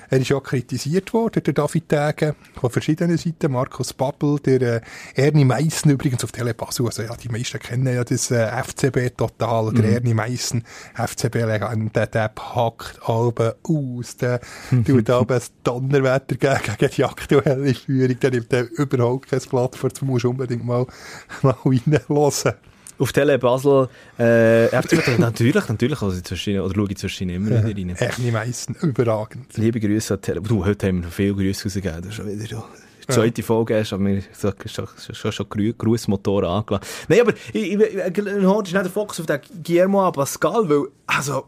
[0.09, 3.51] Er ist ja kritisiert worden, der David Tage, von verschiedenen Seiten.
[3.51, 4.81] Markus Babbel, der äh,
[5.15, 6.81] Ernie Meissen übrigens auf Telepass.
[6.81, 9.73] Also ja, die meisten kennen ja das äh, FCB total.
[9.73, 9.93] Der mhm.
[9.93, 10.63] Ernie Meissen,
[10.95, 14.17] FCB-Legende, der, packt Alben aus.
[14.17, 14.41] Der
[14.85, 18.19] tut aber das Donnerwetter gegen, die aktuelle Führung.
[18.19, 19.89] Der nimmt überhaupt kein Blatt vor.
[19.89, 20.85] Du musst unbedingt mal,
[21.41, 22.53] mal reinhören
[22.99, 23.87] auf Tele Basel,
[24.17, 27.89] äh, FCB, natürlich, natürlich, also zwischen, oder schaue ich zwischen immer wieder rein.
[27.97, 29.55] Echt die meisten, überragend.
[29.57, 32.27] Liebe Grüße an Tele, du, heute haben wir noch viele Grüße rausgegeben, das ist schon
[32.27, 32.63] wieder so.
[33.07, 33.43] Die zweite.
[33.43, 36.87] Folge hast, aber so, schon, schon, schon Grußmotor angelassen.
[37.07, 40.87] Nein, aber ich, ich, ich, ich, ich, ich den Fokus auf den Guillermo Pascal, weil,
[41.05, 41.45] also,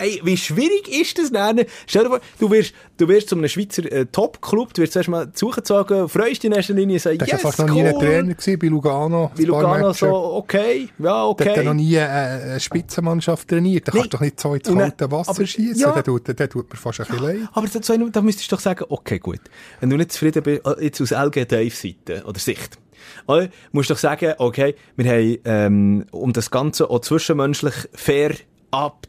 [0.00, 1.66] Ey, wie schwierig ist das denn?
[1.86, 5.10] Stell dir vor, du wirst, du wirst zu einem Schweizer äh, Top-Club, du wirst erst
[5.10, 7.66] mal zugezogen, freust dich in erster Linie, sagst, yes, fast cool.
[7.66, 9.30] noch nie ein Trainer gewesen, bei Lugano.
[9.36, 11.44] Bei Lugano so, okay, ja, okay.
[11.44, 13.88] Du hast noch nie eine Spitzenmannschaft trainiert.
[13.88, 15.82] Da kannst du doch nicht so ins kalte Wasser schießen.
[15.82, 15.92] Ja.
[15.92, 17.48] Der, tut, der tut mir fast ein bisschen leid.
[17.52, 19.40] Aber da, da müsstest du doch sagen, okay, gut.
[19.80, 22.78] Wenn du nicht zufrieden bist, äh, jetzt aus LG Dave-Seite oder Sicht,
[23.26, 28.32] oder, musst du doch sagen, okay, wir haben, ähm, um das Ganze auch zwischenmenschlich fair
[28.70, 29.06] ab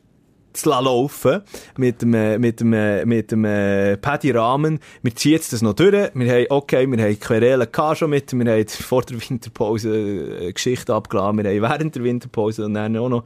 [0.53, 1.41] zu laufen
[1.77, 4.79] mit dem, äh, mit dem, äh, mit dem äh, Paddy Rahmen.
[5.01, 6.11] Wir ziehen jetzt das noch durch.
[6.13, 10.93] Wir haben, okay, wir haben Querelen schon mit, wir haben vor der Winterpause eine Geschichte
[10.93, 13.23] abgeladen, wir haben während der Winterpause und dann auch noch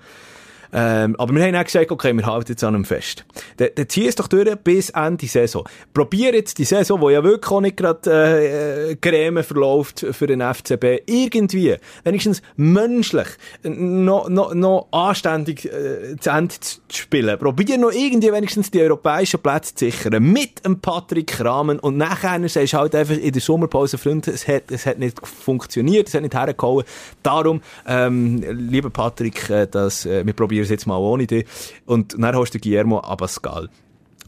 [0.74, 3.26] ähm, aber wir haben auch gesagt, okay, wir halten jetzt an einem fest.
[3.58, 5.68] Dann, zieh es doch durch bis Ende Saison.
[5.94, 10.28] Probier jetzt die Saison, wo ja wirklich auch nicht gerade äh, äh, Creme verläuft für
[10.28, 13.28] den FCB, irgendwie, wenigstens menschlich,
[13.64, 17.38] noch, noch, noch anständig äh, zu Ende zu spielen.
[17.38, 20.24] Probier noch irgendwie wenigstens die europäischen Plätze zu sichern.
[20.24, 24.48] Mit dem Patrick Rahmen und nachher sagst du halt einfach in der Sommerpause, Freunde, es
[24.48, 26.86] hat, es hat nicht funktioniert, es hat nicht hergehauen.
[27.24, 31.46] Darum, ähm, lieber Patrick, äh, das, äh, wir probieren es jetzt mal ohne dich.
[31.86, 33.70] Und dann hast du Guillermo Abascal.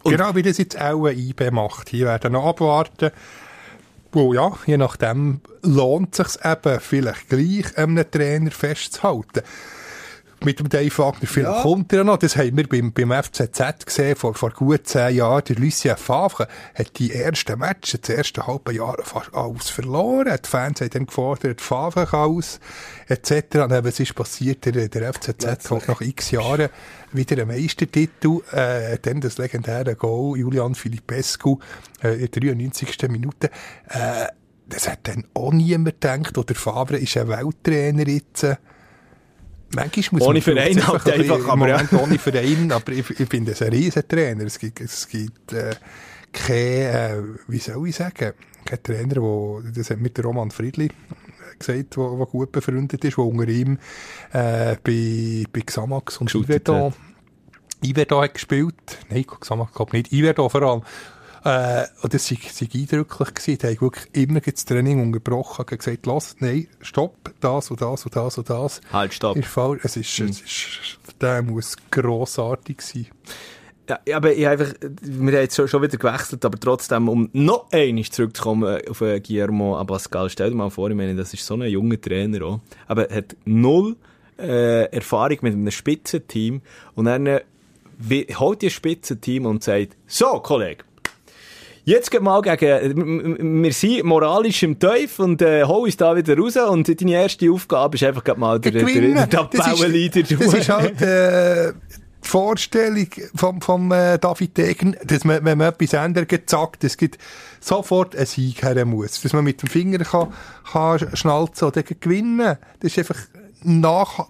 [0.03, 1.89] Und genau wie das jetzt auch ein IB macht.
[1.89, 3.11] Hier werden noch abwarten.
[4.11, 9.41] Wo ja, je nachdem lohnt es sich eben vielleicht gleich, einem Trainer festzuhalten.
[10.43, 11.27] Mit dem Dave Wagner.
[11.27, 11.61] Vielleicht ja.
[11.61, 12.17] kommt er noch.
[12.17, 15.43] Das haben wir beim, beim FCZ gesehen, vor, vor gut zehn Jahren.
[15.47, 20.38] Der Lucien Favre hat die ersten Matches, das erste halbe Jahr fast alles verloren.
[20.43, 22.59] Die Fans haben dann gefordert, Favre aus,
[23.07, 23.57] etc.
[23.57, 24.65] Und was ist passiert?
[24.65, 26.69] Der, der FCZ hat nach x Jahren
[27.11, 31.59] wieder einen Meistertitel, äh, dann das legendäre Goal, Julian Filipescu,
[32.03, 33.09] äh, in der 93.
[33.09, 33.49] Minute.
[33.89, 34.27] Äh,
[34.67, 36.38] das hat dann auch niemand gedacht.
[36.38, 38.45] Oder Favre ist ein Welttrainer jetzt.
[39.76, 41.99] Manchmal muss ohne Verein halt einfach, aber Moment, ja.
[41.99, 44.45] ohne Verein, aber ich, ich finde es ein Riesentrainer.
[44.45, 45.76] Es gibt, es gibt äh,
[46.32, 50.89] kein, äh, wie soll ich sagen, kein Trainer, wo, das hat mit Roman Friedli
[51.59, 53.78] gesagt, wo, wo gut befreundet ist, wo unter ihm
[54.32, 56.93] äh, bei, bei Xamax und Ivedo,
[57.84, 58.76] Ivedo hat gespielt.
[59.09, 60.11] Nein, Xamax glaube nicht.
[60.11, 60.82] Ivedo vor allem.
[61.47, 62.37] Äh, und das war
[62.75, 63.33] eindrücklich.
[63.33, 63.57] Gewesen.
[63.57, 68.03] Die haben wirklich immer das Training unterbrochen und gesagt, los, nein, stopp, das und das
[68.03, 68.81] und das und das.
[68.91, 69.41] Halt, stopp.
[69.45, 70.27] Fall, es ist, mhm.
[70.27, 73.07] es ist, der muss grossartig sein.
[73.87, 77.71] Ja, aber ich einfach, wir haben jetzt schon, schon wieder gewechselt, aber trotzdem, um noch
[77.71, 81.53] einmal zurückzukommen auf äh, Guillermo Abascal, stell dir mal vor, ich meine, das ist so
[81.53, 83.95] ein junger Trainer auch, aber er hat null
[84.37, 86.61] äh, Erfahrung mit einem Spitzenteam
[86.95, 87.39] und dann äh,
[88.37, 90.83] holt ihr Spitzenteam und sagt, so, Kollege,
[91.88, 96.38] Jetzt geht mal gegen, wir sind moralisch im Teufel und äh, hol uns da wieder
[96.38, 100.23] raus und deine erste Aufgabe ist einfach mal der, der, der Tabellenleader.
[100.23, 101.71] Das, das ist halt äh,
[102.21, 106.97] die Vorstellung vom, vom äh, David Degen, dass man, wenn man etwas ändert, sagt, es
[106.97, 107.19] gibt
[107.61, 109.21] sofort einen Sieg her muss.
[109.21, 110.33] Dass man mit dem Finger kann,
[110.69, 112.57] kann schnalzen oder gewinnen.
[112.81, 113.19] Das ist einfach
[113.63, 114.27] nach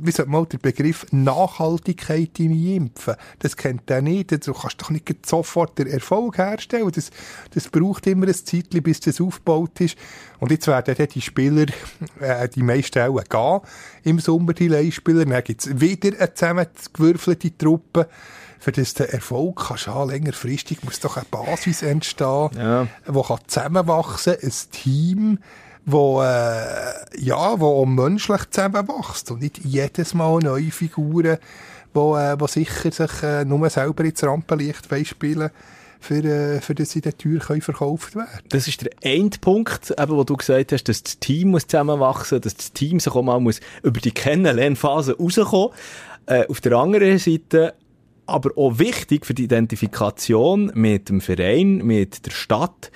[0.00, 4.46] wie sagt man, der Begriff Nachhaltigkeit im Impfen, das kennt er nicht.
[4.46, 6.90] Du kannst doch nicht sofort den Erfolg herstellen.
[6.94, 7.10] Das,
[7.54, 9.96] das braucht immer ein Zeitchen, bis das aufgebaut ist.
[10.40, 11.66] Und jetzt werden dann die Spieler,
[12.20, 13.60] äh, die meisten auch gehen
[14.04, 15.24] im Sommer, die Leihspieler.
[15.24, 18.08] Dann gibt es wieder eine zusammengewürfelte Truppe
[18.62, 22.86] für das der Erfolg kannst haben, längerfristig muss doch eine Basis entstehen, ja.
[23.06, 25.38] wo kann zusammenwachsen, ein Team,
[25.84, 31.38] wo, äh, ja, wo menschlich zusammenwächst und nicht jedes Mal neue Figuren,
[31.92, 35.50] wo, äh, wo sicher sich äh, nur selber ins Rampenlicht spielen
[36.00, 38.40] für, äh, für das sie der Tür verkauft werden.
[38.48, 42.56] Das ist der Endpunkt, eben, wo du gesagt hast, dass das Team muss zusammenwachsen dass
[42.56, 45.70] das Team sich auch mal muss über die Kennenlernphase rauskommen.
[46.26, 47.74] Äh, Auf der anderen Seite
[48.26, 52.92] aber auch wichtig für die Identifikation mit dem Verein, mit der Stadt,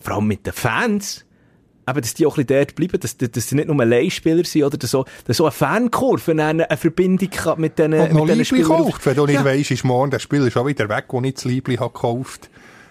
[0.00, 1.24] vor allem mit den Fans,
[1.88, 4.64] eben, dass die auch ein bisschen dort bleiben, dass, dass sie nicht nur Leihspieler sind,
[4.64, 8.44] oder dass so, dass so eine Fankurve eine, eine Verbindung mit diesen, Und mit diesen
[8.44, 8.68] Spielern.
[8.68, 9.44] kauft, wenn du nicht ja.
[9.44, 12.50] weisst, ist morgen der Spieler schon wieder weg, wo nicht das Liebling hat gekauft.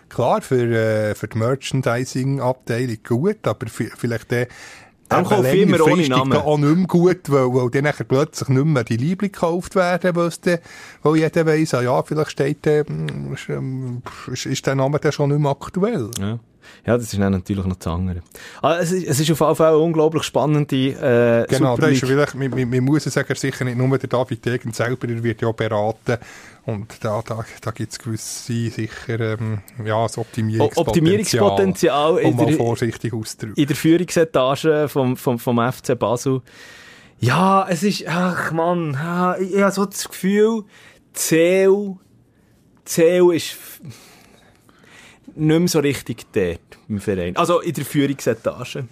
[0.10, 4.48] Klar, für, äh, für die Merchandising-Abteilung gut, aber vielleicht der,
[5.10, 6.34] dann kaufe ich immer ohne Namen.
[6.34, 10.32] auch nicht mehr gut, weil, weil dann plötzlich nicht mehr die Liebling gekauft werden, weil,
[11.02, 12.86] weil jeder weiss, ah ja, vielleicht steht der,
[14.32, 16.10] ist, ist der Name dann schon nicht mehr aktuell.
[16.20, 16.40] Ja.
[16.86, 18.22] Ja, das ist dann natürlich noch das andere.
[18.62, 22.00] Ah, es, ist, es ist auf jeden Fall eine unglaublich spannende äh, Genau, da ist
[22.00, 25.42] vielleicht, man, man, man muss sagen, sicher nicht nur der David Degen selber, er wird
[25.42, 26.18] ja beraten
[26.66, 32.54] und da, da, da gibt es gewisse sicher ähm, ja, das Optimierungspotenzial, Optimierungspotenzial um mal
[32.54, 33.62] vorsichtig auszudrücken.
[33.62, 36.42] In der Führungsetage vom, vom, vom FC Basel.
[37.20, 38.92] Ja, es ist, ach man,
[39.40, 40.64] ich habe so das Gefühl,
[41.14, 41.96] Zell,
[42.86, 43.56] Zell ist
[45.36, 47.36] nicht mehr so richtig dort im Verein.
[47.36, 48.86] Also in der Führungsetage.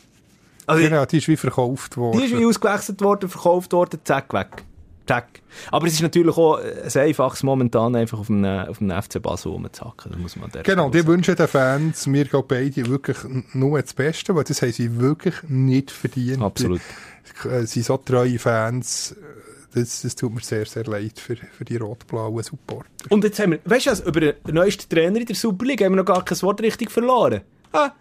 [0.65, 2.19] Also genau, die ist wie verkauft worden.
[2.19, 4.63] Die ist wie ausgewechselt worden, verkauft worden, zack, weg.
[5.07, 5.41] Zack.
[5.71, 9.51] Aber es ist natürlich auch ein einfaches momentan einfach auf dem, auf dem FC Basel
[9.51, 10.21] rumzuhacken.
[10.21, 13.17] muss man genau, die wünschen den Fans, mir gehen beide wirklich
[13.53, 16.41] nur das Beste, weil das haben sie wirklich nicht verdient.
[16.41, 16.81] Absolut.
[17.43, 19.15] Sie sind so treue Fans
[19.73, 22.89] das, das tut mir sehr, sehr leid für, für die rot-blauen Supporter.
[23.09, 25.83] Und jetzt haben wir, weißt du was, über den neuesten Trainer in der Super League
[25.83, 27.41] haben wir noch gar kein Wort richtig verloren.
[27.73, 27.91] Ah,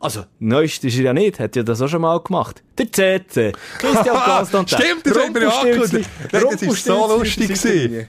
[0.00, 2.62] also, neuest ist er ja nicht, hat ja das auch schon mal gemacht.
[2.78, 4.78] Der CC, Christian Constantin.
[4.78, 6.10] Stimmt, das haben wir ja angekündigt.
[6.32, 7.48] Das war so lustig.
[7.48, 8.08] Gewesen.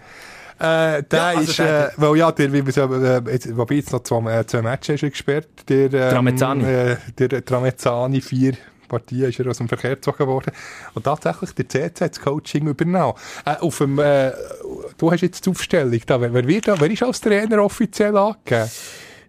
[0.61, 3.91] Äh, der ja, also ist, äh, weil ja, der, wie so, äh, jetzt, wobei jetzt
[3.91, 6.63] noch zwei, äh, zwei Matches gesperrt, der, ähm, Tramezzani.
[6.63, 8.53] Äh, der Tramezzani, vier
[8.91, 10.51] Partie ist er aus dem Verkehr gezogen worden.
[10.93, 13.13] Und tatsächlich, der CC hat das Coaching übernommen.
[13.45, 14.31] Äh, auf dem, äh,
[14.97, 16.19] du hast jetzt die Aufstellung da.
[16.19, 18.69] Wer, wird da, wer ist als Trainer offiziell angegeben?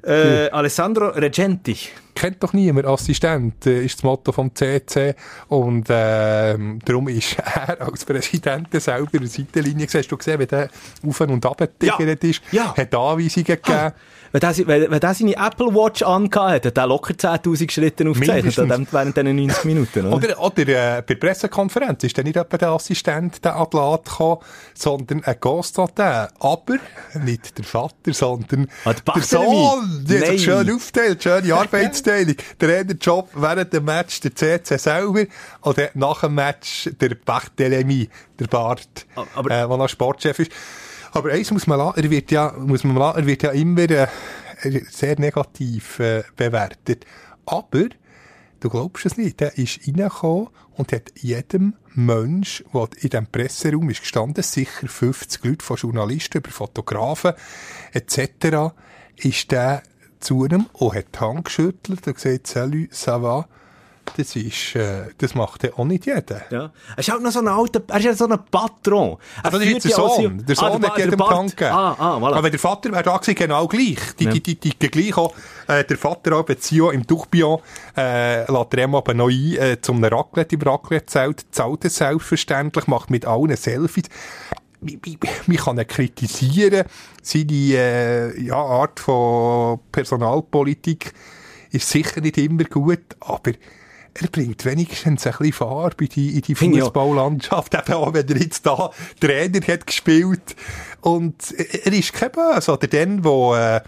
[0.04, 1.76] Äh, Alessandro Regenti.
[2.12, 5.14] kennt doch niemand Assistent, äh, ist das Motto vom CC.
[5.46, 9.86] Und ähm, darum ist er als Präsident selber in der Seitenlinie.
[9.92, 10.68] Hast du gesehen, wie der
[11.06, 11.96] auf und ab Ja.
[11.98, 12.42] ist?
[12.50, 12.76] Ja.
[12.76, 13.92] Hat Anweisungen gegeben.
[14.32, 18.08] Wenn der, wenn, wenn der seine Apple Watch angehabt hat, hat er locker 10.000 Schritte
[18.08, 18.56] aufgezeichnet
[18.90, 20.16] während diesen 90 Minuten, oder?
[20.16, 24.38] Oder, oder äh, bei der Pressekonferenz ist dann nicht etwa der Assistent, der Atlat gekommen,
[24.74, 26.28] sondern ein Ghost-Hotel.
[26.40, 26.76] Aber
[27.22, 29.22] nicht der Vater, sondern Ah, der Barthélemy.
[29.22, 30.04] Sohn.
[30.08, 32.36] Die hat schön aufteilt, schöne Arbeitsteilung.
[32.60, 35.24] der Job während dem Match der CC selber
[35.62, 38.08] oder nach dem Match der Barthélemy,
[38.38, 40.52] der Bart, Ah, äh, der noch Sportchef ist.
[41.12, 43.88] Aber eins muss man lassen, er wird ja, muss man lassen, er wird ja immer
[43.88, 44.08] äh,
[44.90, 47.06] sehr negativ äh, bewertet.
[47.46, 47.88] Aber
[48.62, 49.40] Du glaubst es nicht.
[49.40, 50.46] Der ist reingekommen
[50.76, 56.38] und hat jedem Mensch, der in diesem Presseraum ist gestanden, sicher 50 Leute von Journalisten
[56.38, 57.32] über Fotografen
[57.92, 58.72] etc.,
[59.16, 59.82] ist der
[60.20, 63.48] zu ihm und hat die Hand geschüttelt und gesagt, salut, ça va.
[64.16, 66.42] Das ist, äh, das macht ja auch nicht jeder.
[66.50, 66.70] Ja.
[66.96, 69.16] Er ist halt noch so ein alter, er ist ja so ein Patron.
[69.42, 70.38] Er Ah, das ist jetzt der Sohn.
[70.40, 71.54] sie- Der Ah, Sohn Ba- hat jedem gegeben.
[71.72, 72.34] Ah, ah, voilà.
[72.34, 73.98] Aber der Vater wäre da gewesen, genau gleich.
[74.18, 74.32] Die, Ja.
[74.32, 75.34] die, die, die, gleich auch,
[75.68, 77.60] äh, der Vater auch Zio im Tourbillon,
[77.96, 83.08] äh, lässt er aber noch ein, äh, zum Raclette im Raclette-Zelt, zahlt er selbstverständlich, macht
[83.10, 84.04] mit allen Selfies.
[85.46, 86.84] Man kann ihn kritisieren.
[87.22, 91.12] Seine, äh, ja, Art von Personalpolitik
[91.70, 93.52] ist sicher nicht immer gut, aber
[94.14, 96.54] er bringt wenigstens ein bisschen Farbe in die, in die.
[96.54, 98.90] Fußballlandschaft, eben auch wenn er jetzt da
[99.20, 100.56] Trainer hat gespielt.
[101.00, 102.72] Und er ist kein Böse.
[102.72, 103.80] Oder dann, wo, äh,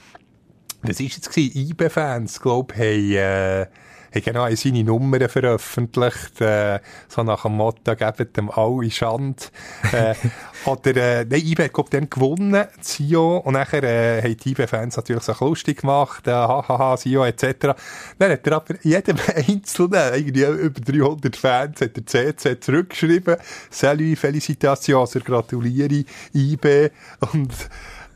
[0.83, 1.71] was ist jetzt gewesen?
[1.71, 3.67] IB-Fans, glaub, haben, äh,
[4.15, 9.51] haben genau seine Nummern veröffentlicht, äh, so nach dem Motto, gebt dem alle Schand.
[9.93, 10.15] Äh,
[10.65, 14.97] oder, äh, nein, IB hat, glaub, dann gewonnen, Sio, und nachher, äh, haben die IB-Fans
[14.97, 17.75] natürlich so lustig gemacht, äh, hahaha, Sio, etc.
[18.19, 23.37] Dann hat er aber jedem Einzelnen, irgendwie über 300 Fans, hat der CC zurückgeschrieben,
[23.71, 26.91] Salut, Félicitations, er gratuliere, IB,
[27.33, 27.53] und,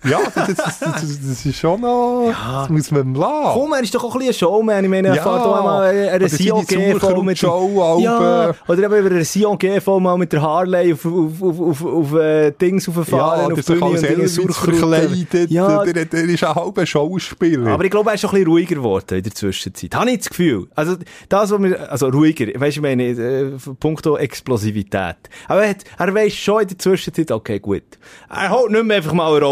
[0.04, 3.32] ja, das, das, das, das, das ist schon noch, das muss man lassen.
[3.54, 4.84] Komm, er ist doch auch ein bisschen ein Showman.
[4.84, 5.22] Ich meine, er Ja.
[5.22, 9.58] fährt auch einmal eine Oder Sion GV mit Sauerkraut-Show, Ja, oder eben über eine Sion
[9.58, 13.54] GV mal mit der Harley auf, auf, auf, auf, auf äh, Dings aufgefahren, Ja, auf
[13.54, 15.50] der sich als Elvis verkleidet.
[15.50, 17.72] Ja, der, der ist ein halber Schauspieler.
[17.72, 19.94] aber ich glaube, er ist schon ein bisschen ruhiger geworden in der Zwischenzeit.
[19.94, 20.68] Habe ich das Gefühl.
[20.74, 20.96] Also,
[21.28, 25.16] das, was wir, also ruhiger, weißt du, ich meine, äh, punkto Explosivität.
[25.48, 27.82] Aber er, hat, er weiss schon in der Zwischenzeit, okay, gut.
[28.30, 29.42] Er holt nicht mehr einfach mal einen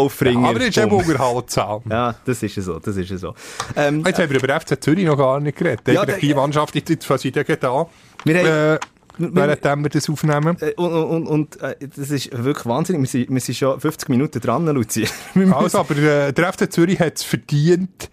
[0.43, 0.49] Raufringer.
[0.49, 1.81] aber er ist eben unterhaltsam.
[1.89, 3.33] Ja, das ist so, das ist so.
[3.75, 5.87] Ähm, Jetzt haben wir über FC Zürich noch gar nicht geredet.
[5.87, 7.87] Ja, die Mannschaft jetzt fast wieder da.
[8.23, 8.79] Wir haben- äh,
[9.19, 10.57] wir- während wir das aufnehmen.
[10.61, 13.01] Äh, Und, und, und äh, das ist wirklich wahnsinnig.
[13.01, 15.07] Wir sind, wir sind schon 50 Minuten dran, Luzi.
[15.51, 18.09] Also, aber äh, der FC Zürich hat es verdient,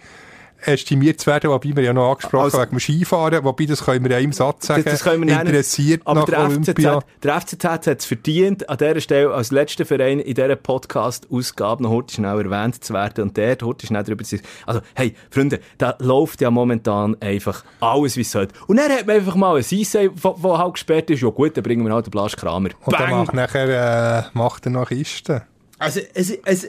[0.67, 4.05] estimiert zu werden, wobei wir ja noch angesprochen Also- wegen dem Skifahren, wobei das können
[4.05, 5.47] wir in einem Satz sagen, das, das können wir nennen.
[5.49, 6.99] interessiert Aber nach der Olympia.
[7.01, 11.83] FCZ, der FCZ hat es verdient, an dieser Stelle als letzter Verein in dieser Podcast-Ausgabe
[11.83, 15.61] noch heute schnell erwähnt zu werden und der heute schnell darüber zu Also, hey, Freunde,
[15.79, 18.55] da läuft ja momentan einfach alles, wie es sollte.
[18.67, 21.23] Und dann hat man einfach mal ein Seasay, der halt gesperrt ist.
[21.23, 22.71] Ja gut, dann bringen wir halt den Blasch Kramer.
[22.85, 23.19] Und dann Bang!
[23.25, 25.43] macht nachher, äh, macht er noch Kisten.
[25.79, 26.69] Also, es, es,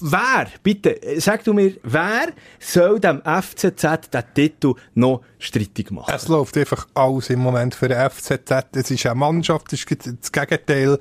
[0.00, 6.12] wer, bitte, sag du mir, wer soll dem FCZ den Titel noch strittig machen?
[6.14, 8.50] Es läuft einfach alles im Moment für den FCZ.
[8.72, 10.98] Es ist eine Mannschaft, das ist das Gegenteil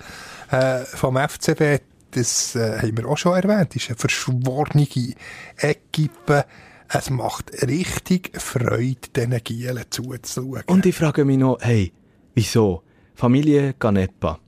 [0.51, 1.81] äh, vom FCB.
[2.11, 3.73] Das äh, haben wir auch schon erwähnt.
[3.73, 4.87] Das ist eine verschworene
[5.57, 6.45] Equipe.
[6.89, 10.63] Es macht richtig Freude, diesen Gielen zuzuschauen.
[10.67, 11.93] Und ich frage mich noch, hey,
[12.33, 12.83] wieso?
[13.15, 14.39] Familie Ganepa.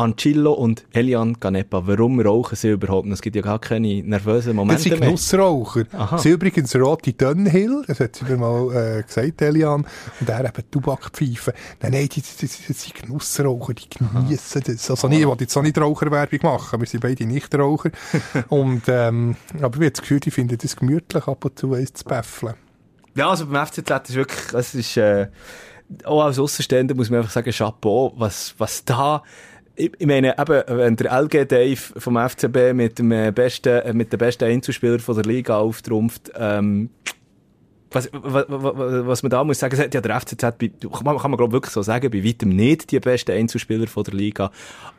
[0.00, 3.06] Ancillo und Elian Ganepa, warum rauchen sie überhaupt?
[3.06, 3.14] noch?
[3.14, 5.08] Es gibt ja gar keine nervösen Momente das sind mehr.
[5.08, 5.84] Genussraucher.
[5.92, 6.16] Aha.
[6.16, 9.86] Sie übrigens rote Dunhill, das hat sie mir mal äh, gesagt, Elian,
[10.18, 11.52] und er eben Tabakpfeifen.
[11.82, 14.90] Nein, nein, die, die, die, die sind Genussraucher, die geniessen das.
[14.90, 17.90] Also nicht, ich will jetzt auch nicht Raucherwerbung machen, wir sind beide Nichtraucher.
[18.48, 21.92] und, ähm, aber ich habe das Gefühl, die finden das gemütlich, ab und zu eins
[21.92, 22.54] zu päffeln.
[23.14, 25.28] Ja, also beim FCZ ist wirklich, es ist, äh,
[26.04, 29.22] auch als Außenstehender muss man einfach sagen, Chapeau, was, was da,
[29.76, 33.92] ich, ich meine, eben, wenn der LG Dave vom FCB mit dem äh, besten, äh,
[33.92, 36.90] mit dem besten Einzelspieler von der Liga auftrumpft, ähm,
[37.92, 41.38] was, was, was, man da muss sagen, ja der FCZ, bei, kann man, kann man
[41.38, 44.52] glaube wirklich so sagen, bei weitem nicht die besten Einzelspieler von der Liga.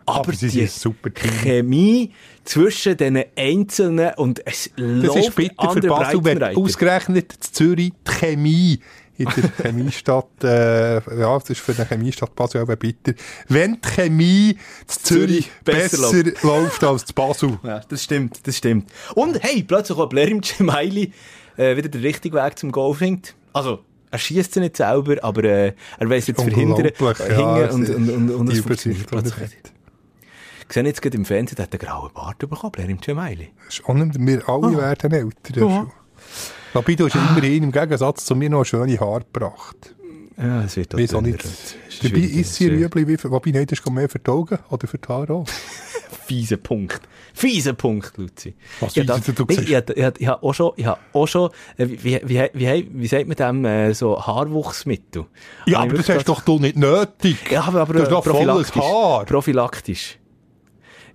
[0.06, 1.32] Aber, Aber sie die ein super Team.
[1.32, 2.12] Chemie
[2.44, 8.12] zwischen den Einzelnen und es Das ist bitter für Basel, wenn ausgerechnet in Zürich die
[8.12, 8.80] Chemie
[9.22, 13.14] in der Chemiestadt, äh, ja, das ist für die Chemiestadt Basel aber bitter.
[13.48, 14.58] Wenn die Chemie in
[14.88, 17.60] Zürich besser besser, läuft als in Basel.
[17.64, 18.92] Ja, das stimmt, das stimmt.
[19.16, 21.12] Und hey, plötzlich auch Blerim Cemaili
[21.58, 23.36] äh, wieder den richtigen Weg zum Goal findet.
[23.54, 23.80] Also,
[24.12, 27.90] Er schießt sie nicht selber, aber äh, er weiß jetzt verhindern, äh, ja, und, es-
[27.96, 29.50] und, und, und es funktioniert er plötzlich.
[30.68, 33.52] Ich sehe jetzt gerade im Fernsehen, der hat einen grauen Bart bekommen, er im Gemeili.
[33.66, 34.78] Das ist auch nicht, wir alle Ah.
[34.78, 35.60] werden älter.
[35.60, 35.88] Ja.
[36.74, 36.80] Ja.
[36.80, 39.96] Wobei, du hast ja immerhin im Gegensatz zu mir noch schöne Haare gebracht.
[40.38, 41.44] Ja, es wird auch nicht.
[41.44, 44.98] ist Dabei ist sie Rüebli, wobei, nein, das ist mehr für die Augen oder für
[44.98, 45.48] die Haare auch.
[46.26, 47.02] Fieser Punkt.
[47.34, 48.56] Fieser Punkt, Luzi.
[48.80, 50.86] Was Ich hab fieser, da- du ich, ich, hab- ich, ich habe auch schon, ich
[50.86, 55.26] hab auch schon äh, wie, wie, wie, wie, wie sagt man dem, äh, so Haarwuchsmittel?
[55.68, 57.38] Ja, Habe aber das hast doch du nicht nötig.
[57.52, 58.82] Ja, aber, aber Du hast doch volles prophylaktisch.
[58.82, 59.26] Haar.
[59.26, 60.18] Prophylaktisch.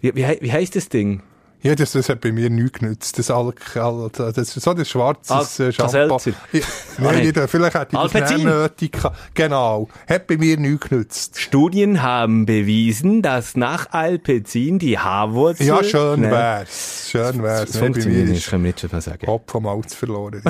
[0.03, 1.23] Wie, wie, wie heisst das Ding?
[1.67, 3.19] Ja, das, das hat bei mir nichts genützt.
[3.19, 6.17] Das Alk, Al- das ist so das schwarzes Al- äh, Shampoo.
[6.17, 6.33] Caselzer.
[6.53, 6.61] Ja,
[6.99, 8.37] Ah, Nein, nicht, vielleicht hätte ich das Alpecin.
[8.37, 9.19] nicht nötig gehabt.
[9.35, 9.89] Genau.
[10.09, 11.39] Hat bei mir nichts genützt.
[11.41, 15.67] Studien haben bewiesen, dass nach Alpezin die Haarwurzel...
[15.67, 17.09] Ja, schön Nein, wär's.
[17.11, 17.71] Schön wär's.
[17.71, 19.27] Das bei funktioniert nicht, können wir jetzt schon mal sagen.
[19.27, 20.43] Kopf vom Alz verloren.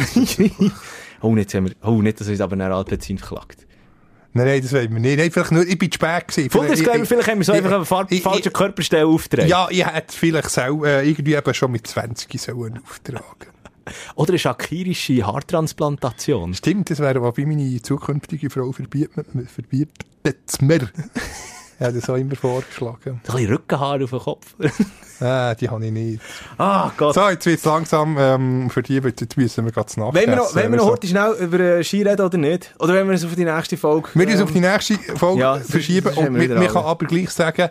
[1.20, 3.65] oh, nicht, haben wir, oh, nicht, dass uns aber nach Alpezin verklagt.
[4.37, 5.18] Nein, nein, das wollen wir nicht.
[5.18, 6.49] Nein, vielleicht nur, ich bin zu spät gewesen.
[6.51, 7.72] Bundesgräber, Ich- vielleicht haben wir so ich- einfach
[8.11, 9.49] eine falsche Körperstelle aufgetragen.
[9.49, 13.24] Ja, ich hätte vielleicht selber, äh, irgendwie eben schon mit 20 sollen auftragen.
[14.16, 16.55] Oder eine shakirische Haartransplantation.
[16.55, 20.05] Stimmt, das wäre, was meine zukünftige Frau verbietet, verbietet
[20.61, 20.89] mir.
[21.78, 22.98] Ja, das auch immer vorgeschlagen.
[23.04, 24.54] Ein bisschen Rückenhaar auf dem Kopf.
[25.20, 26.22] Ah, die habe ich nicht.
[26.56, 27.14] Ah, Gott.
[27.14, 30.26] So, jetzt wird es langsam, ähm, für die, wird- jetzt müssen wir gerade Nacht Wollen
[30.26, 32.74] wir noch, wollen wir noch heute schnell über äh, Ski reden oder nicht?
[32.78, 34.08] Oder wollen wir uns auf die nächste Folge...
[34.14, 37.06] Wir ähm, auf die nächste Folge ja, verschieben und wir wir, wieder man kann aber
[37.06, 37.68] gleich sagen,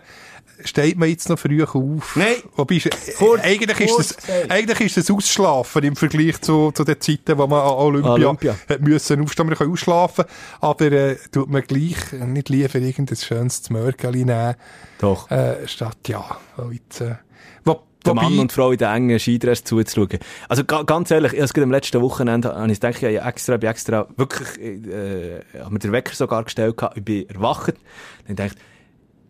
[0.64, 2.16] steht man jetzt noch früh auf?
[2.16, 2.36] Nein.
[2.56, 4.50] Wobei, ist- Kurz- eigentlich, ist kurz das, gesagt.
[4.50, 8.56] eigentlich ist das Ausschlafen im Vergleich zu, zu den Zeiten, wo man an Olympia, Olympia.
[8.68, 9.46] hat müssen aufstehen.
[9.46, 10.24] Man kann ausschlafen,
[10.60, 14.54] aber äh, tut man gleich nicht lieber irgendein schönes Mörgeli nehmen,
[14.98, 15.30] Doch.
[15.30, 16.24] äh, statt, ja,
[16.72, 17.16] jetzt, äh,
[17.64, 20.18] wo, Der Mann und Frau in den engen Skidress zuzuschauen.
[20.48, 23.54] Also ga, ganz ehrlich, ich habe am letzten Wochenende, habe ich gedacht, ich habe extra,
[23.54, 27.74] ich habe extra wirklich, äh, habe mir den Wecker sogar gestellt, ich bin erwacht.
[28.26, 28.75] Dann dachte ich,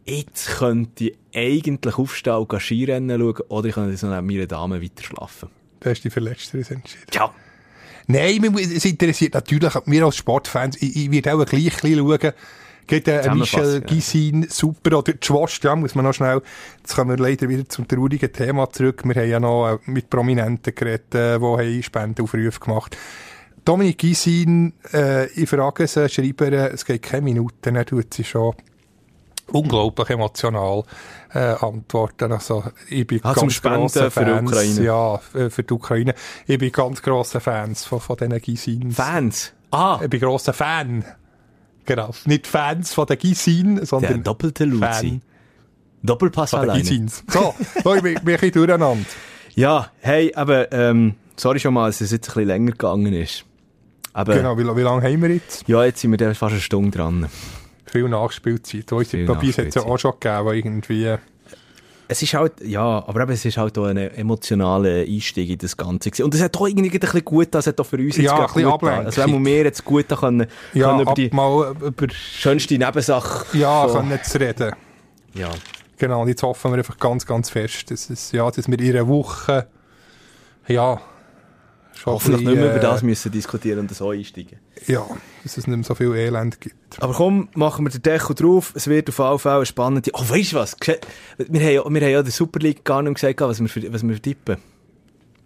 [0.06, 4.82] jetzt könnte ich eigentlich aufstehen und Skirennen schauen, oder ich könnte so neben meiner Dame
[4.82, 5.50] weiter schlafen.
[5.80, 7.04] Da hast du dich für Letzteres entschieden.
[7.12, 7.34] Ja.
[8.08, 11.98] Nein, es interessiert natürlich, wir als Sportfans, ich, ich werde auch ein gleich ein bisschen
[11.98, 12.32] schauen,
[12.86, 13.86] Geht äh, Michel Zusammenfassung, ja.
[13.88, 16.40] Gysin super, oder die Schwast, ja, muss man noch schnell,
[16.78, 20.08] jetzt kommen wir leider wieder zum traurigen Thema zurück, wir haben ja noch äh, mit
[20.08, 22.96] Prominenten geredet, äh, die haben Spendenaufrufe gemacht.
[23.64, 28.22] Dominik Gysin, äh, ich frage sie, schreibe ihr, es geht keine Minute, er tut sie
[28.22, 28.54] schon
[29.52, 30.82] unglaublich emotional
[31.32, 32.32] äh, antworten.
[32.32, 34.82] Also, ich bin Ah, zum ganz Spenden grosser für die Fans, Ukraine.
[34.82, 35.18] Ja,
[35.50, 36.14] für die Ukraine.
[36.46, 38.96] Ich bin ganz grosser Fans von, von diesen Gysins.
[38.96, 39.52] Fans.
[39.70, 41.04] Ah, Ich bin grosser Fan.
[41.84, 42.10] Genau.
[42.24, 44.80] Nicht Fans von den Gysin, der sondern doppelte Luzi.
[44.82, 45.22] Fan
[46.02, 46.80] Doppelpass von alleine.
[46.82, 47.22] Gysins.
[47.28, 49.04] So, so ich bin, bin ein bisschen durcheinander.
[49.58, 53.46] Ja, hey, aber, ähm, sorry schon mal, dass es jetzt ein bisschen länger gegangen ist.
[54.12, 55.66] Aber, Genau, wie, wie lange haben wir jetzt?
[55.66, 57.26] ja, jetzt sind wir da fast eine Stunde dran.
[57.96, 58.92] Viel Nachspielzeit.
[58.92, 59.92] Unsere Viel Papiers hat es ja Nachspielzeit.
[59.92, 61.14] auch schon gegeben, wo irgendwie...
[62.08, 65.76] Es ist halt, ja, aber eben, es ist halt auch ein emotionaler Einstieg in das
[65.76, 66.22] Ganze gewesen.
[66.24, 68.38] Und es hat auch irgendwie ein bisschen gut, das hat auch für uns jetzt Ja,
[68.38, 68.82] ein bisschen gut.
[68.84, 72.06] Also wenn wir mehr jetzt gut da können, Ja, können über die mal über...
[72.12, 73.58] schönste Nebensache.
[73.58, 74.72] Ja, von- können zu reden.
[75.34, 75.50] ja.
[75.98, 78.90] Genau, und jetzt hoffen wir einfach ganz, ganz fest, dass, es, ja, dass wir in
[78.94, 79.66] einer Woche...
[80.68, 81.00] Ja...
[81.94, 84.58] Schon Hoffentlich nicht mehr über das äh, müssen diskutieren und so einsteigen.
[84.86, 85.06] Ja,
[85.42, 86.74] dass es nicht mehr so viel Elend gibt.
[87.02, 88.72] Aber komm, machen wir den Deckel drauf.
[88.74, 90.10] Es wird auf jeden Fall eine spannende...
[90.14, 90.76] Oh, weißt du was?
[90.84, 90.96] Wir
[91.38, 94.06] haben, ja- wir haben ja der Super League gar nicht gesagt, was wir, für- was
[94.06, 94.58] wir tippen.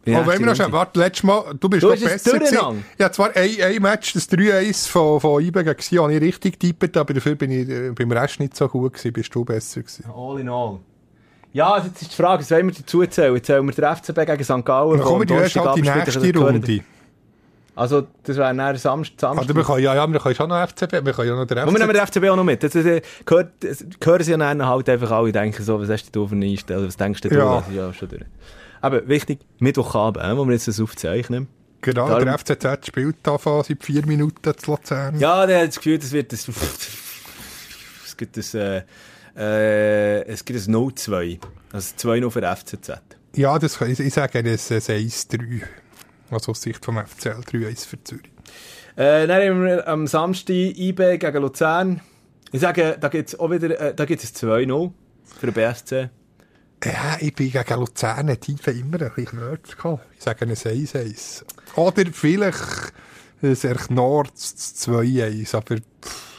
[0.04, 2.84] Wie Oh, wenn wir noch schnell, warte, letztes Mal, du bist Du doch besser gewesen.
[2.98, 6.58] Ja, zwar ein, ein Match, das 3-1 von, von IBE gegen Sion, habe ich richtig
[6.58, 9.82] getippt, aber dafür bin ich äh, beim Rest nicht so gut gewesen, bist du besser
[9.82, 10.04] gewesen.
[10.16, 10.78] All in all.
[11.52, 13.34] Ja, also jetzt ist die Frage, was wollen wir dazu zählen?
[13.34, 14.64] Jetzt zählen wir den FCB gegen St.
[14.64, 14.96] Gallen.
[14.96, 16.38] Dann kommen wir erst halt die nächste.
[16.38, 16.80] Runde.
[17.80, 19.32] Also, das wäre dann Samstag.
[19.32, 19.66] Oder wir Samstag.
[19.66, 21.78] können, ja, ja, wir können schon noch FCB, wir können ja noch den Und wir
[21.86, 22.12] nehmen FCB.
[22.12, 22.62] den FCB auch noch mit.
[22.62, 22.84] Das, das,
[23.24, 26.34] gehört, das hören sie ja dann halt einfach alle denken so, was hast du für
[26.34, 27.36] eine Einstellung, was denkst du da?
[27.36, 27.54] Ja.
[27.60, 28.22] Das ist ja schon durch.
[28.82, 31.48] Aber wichtig, Mittwochabend, äh, wo wir jetzt das aufzeichnen.
[31.80, 35.18] Genau, Darum- der FCZ spielt da von seit vier Minuten zu Luzern.
[35.18, 36.46] Ja, der hat das Gefühl, das wird das...
[38.04, 38.52] Es gibt das...
[38.52, 38.82] Äh,
[39.36, 41.38] äh, es gibt ein 0-2.
[41.72, 42.92] Also 2-0 für FCZ.
[43.36, 45.62] Ja, das ich, ich sage, ein 1-3.
[46.30, 48.30] Also aus Sicht vom FCL 3-1 für Zürich.
[48.96, 52.00] Äh, dann haben wir am Samstag IB gegen Luzern.
[52.52, 54.92] Ich sage, da gibt es auch wieder äh, da gibt's ein 2-0
[55.38, 56.10] für den BSC.
[56.84, 60.06] Ja, ich bin gegen Luzern tiefe immer ein bisschen Nerds gehabt.
[60.16, 61.44] Ich sage ein 1-1.
[61.76, 62.92] Oder vielleicht
[63.42, 66.29] ein Nord 2-1, aber pff,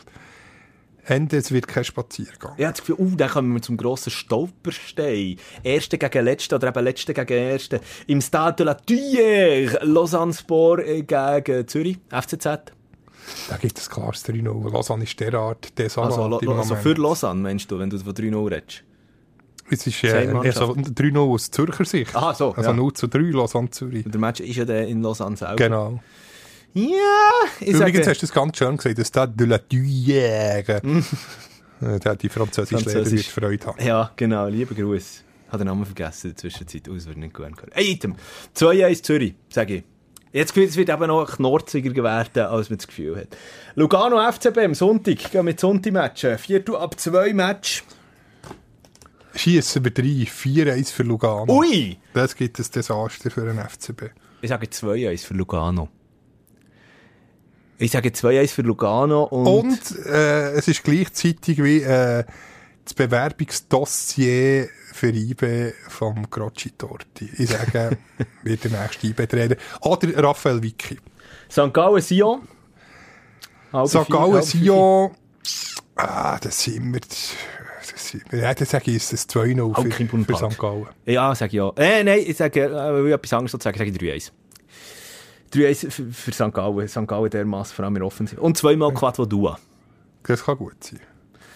[1.11, 2.53] Ende, es wird kein Spaziergang.
[2.57, 5.37] Ich habe das Gefühl, uh, dann kommen wir zum grossen Stolperstein.
[5.63, 7.81] Erste gegen Letzte oder eben Letzte gegen Erste.
[8.07, 12.45] Im Stade de la Thuyer, Lausanne Sport äh, gegen Zürich, FCZ.
[13.49, 14.71] Da gibt es klares 3-0.
[14.71, 18.51] Lausanne ist derart desolat Also, im also für Lausanne, meinst du, wenn du von 3-0
[18.51, 18.83] redest?
[19.69, 22.15] Es ist äh, Same eher so 3-0 aus Zürcher Sicht.
[22.15, 22.75] Aha, so, Also ja.
[22.75, 24.05] 0 zu 3 Lausanne Zürich.
[24.05, 25.55] Und der Match ist ja der in Lausanne selber.
[25.55, 25.99] Genau.
[26.73, 26.87] Ja,
[27.59, 28.09] ich Übrigens sage...
[28.09, 30.81] hast du das ganz schön gesagt, das Stade de la Tuyère.
[31.81, 33.29] Äh, Der die französische Lehrer Französisch.
[33.29, 33.83] Freude haben.
[33.85, 35.23] Ja, genau, lieber Gruß.
[35.49, 36.87] Hat den Namen vergessen in der Zwischenzeit.
[36.87, 37.55] Das wird nicht gut hören.
[37.71, 38.15] Hey, Item.
[38.55, 39.83] 2-1 Zürich, sage ich.
[40.31, 43.27] Jetzt Gefühl, es wird eben noch knorziger werden, als man das Gefühl hat.
[43.75, 45.29] Lugano FCB am Sonntag.
[45.31, 46.37] Gehen wir Sonntag-Matchen.
[46.37, 47.83] Viertel ab 2 Match.
[49.35, 51.51] Schießen wir 3, 4-1 für Lugano.
[51.51, 51.97] Ui!
[52.13, 54.03] Das gibt ein Desaster für den FCB.
[54.41, 55.89] Ich sage 2-1 für Lugano.
[57.81, 59.47] Ich sage 2-1 für Lugano und...
[59.47, 62.23] Und äh, es ist gleichzeitig wie äh,
[62.85, 67.27] das Bewerbungsdossier für IBE vom Grocci Torti.
[67.39, 67.97] Ich sage,
[68.43, 69.55] wird der nächste IBE-Trainer.
[69.81, 70.99] Oder Raphael Vicky.
[71.49, 71.73] St.
[71.73, 72.47] Gallen, Sion.
[73.87, 74.07] St.
[74.09, 74.43] Gallen.
[74.43, 75.11] Sion.
[75.95, 77.01] Ah, das sind wir.
[78.39, 80.51] Ja, dann sage ich, ist es 2-0 Auch für, für.
[80.51, 80.59] St.
[80.59, 80.85] Gallen.
[81.07, 81.71] Ja, sage ich ja.
[81.77, 84.31] Äh, nein, ich sage, äh, will ich etwas anderes sagen, sage ich 3-1.
[85.53, 86.53] 3-1 für, für St.
[86.53, 86.87] Gallen.
[86.87, 87.07] St.
[87.07, 88.41] Gallen dermassen, vor allem in der Offensive.
[88.41, 89.57] Und zweimal Quattro Dua.
[90.23, 90.99] Das kann gut sein.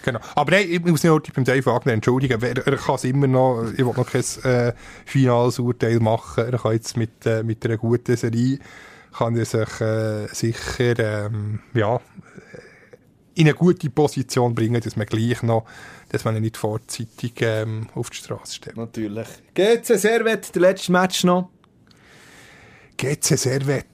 [0.06, 0.20] Genau.
[0.36, 2.40] Aber nein, ich muss nicht heute beim Dave Wagner entschuldigen.
[2.40, 4.72] Er, er kann es immer noch, ich will noch kein äh,
[5.04, 6.44] finales Urteil machen.
[6.44, 8.60] Er kann jetzt mit, äh, mit einer guten Serie,
[9.12, 12.00] kann er sich äh, sicher, ähm, ja,
[13.34, 15.66] in eine gute Position bringen, dass man gleich noch,
[16.08, 18.76] dass man ihn nicht vorzeitig ähm, auf die Straße stellt.
[18.76, 19.26] Natürlich.
[19.54, 21.50] GC Servet, der letzte Match noch.
[22.96, 23.86] GC Servet.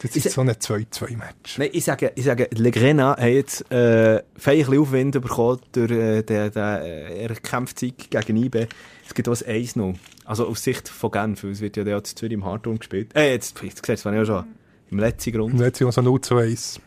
[0.00, 1.58] Das ist so ein 2-2-Match.
[1.58, 6.22] Nein, ich sage, ich sage, Le Grena hat jetzt äh, feierlich Aufwind bekommen durch äh,
[6.22, 8.66] den, den äh, Kampfsieg gegen IB.
[9.06, 9.94] Es gibt auch ein 1-0.
[10.26, 13.16] Also aus Sicht von Genf, es wird ja jetzt Zürich im Hardturm gespielt.
[13.16, 14.44] Äh, jetzt, jetzt siehst du, war ja schon
[14.90, 15.54] im letzten Grund.
[15.54, 16.80] Und jetzt sind wir so 0 zu 1.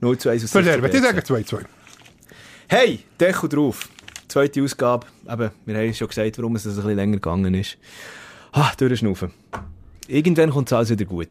[0.00, 1.64] 0 zu 1 aus Für Sicht Servet, der ich sage 2-2.
[2.68, 3.88] Hey, Deckel drauf.
[4.28, 5.06] Zweite Ausgabe.
[5.30, 7.76] Eben, wir haben schon gesagt, warum es ein bisschen länger gegangen ist.
[8.52, 9.30] Ah, durchschnaufen.
[10.08, 11.28] Irgendwann kommt es alles wieder gut.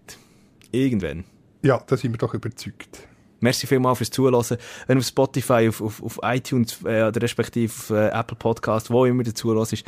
[0.72, 1.26] Irgendwann.
[1.62, 3.08] Ja, da sind wir doch überzeugt.
[3.42, 4.58] Merci vielmals fürs Zuhören.
[4.86, 9.24] Wenn auf Spotify, auf, auf, auf iTunes, äh, respektive auf äh, Apple Podcast, wo immer
[9.24, 9.86] du zuhörst, ist,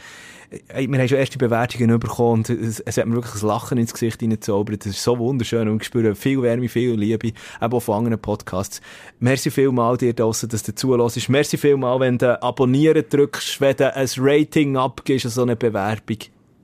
[0.69, 3.77] äh, wir haben schon erste Bewertungen bekommen und es, es hat mir wirklich ein Lachen
[3.77, 4.85] ins Gesicht hineingezaubert.
[4.85, 8.19] Das ist so wunderschön und ich spüre viel Wärme, viel Liebe, eben auch von anderen
[8.19, 8.81] Podcasts.
[9.19, 11.29] Merci vielmals dir draussen, dass du zuhörst.
[11.29, 16.17] Merci vielmals, wenn du abonnieren drückst, wenn du ein Rating abgibst, so eine Bewerbung.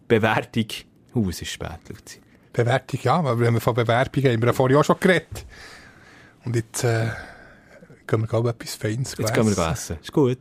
[0.07, 0.65] Bewertung.
[1.15, 2.19] Uh, es ist spät, Luzi.
[2.53, 5.45] Bewertung, ja, aber wenn wir von Bewerbungen haben wir ja vorher auch schon geredet.
[6.45, 7.07] Und jetzt äh,
[8.07, 9.97] gehen wir, glaube ich, etwas Feines Jetzt gehen wir essen.
[10.01, 10.39] Ist gut.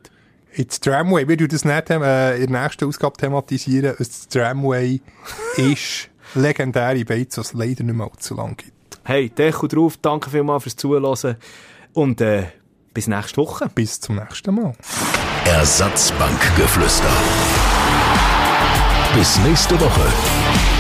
[0.54, 3.94] Jetzt Tramway, wir tun das nicht, äh, in der nächsten Ausgabe thematisieren.
[3.98, 5.00] Das Tramway
[5.56, 8.72] ist legendär in Beiz, was es leider nicht mehr allzu lang gibt.
[9.04, 11.36] Hey, Deckel drauf, danke vielmals fürs Zuhören
[11.92, 12.46] und äh,
[12.94, 13.70] bis nächste Woche.
[13.74, 14.72] Bis zum nächsten Mal.
[15.44, 17.77] Ersatzbankgeflüster.
[19.14, 20.77] Bis nächste Woche.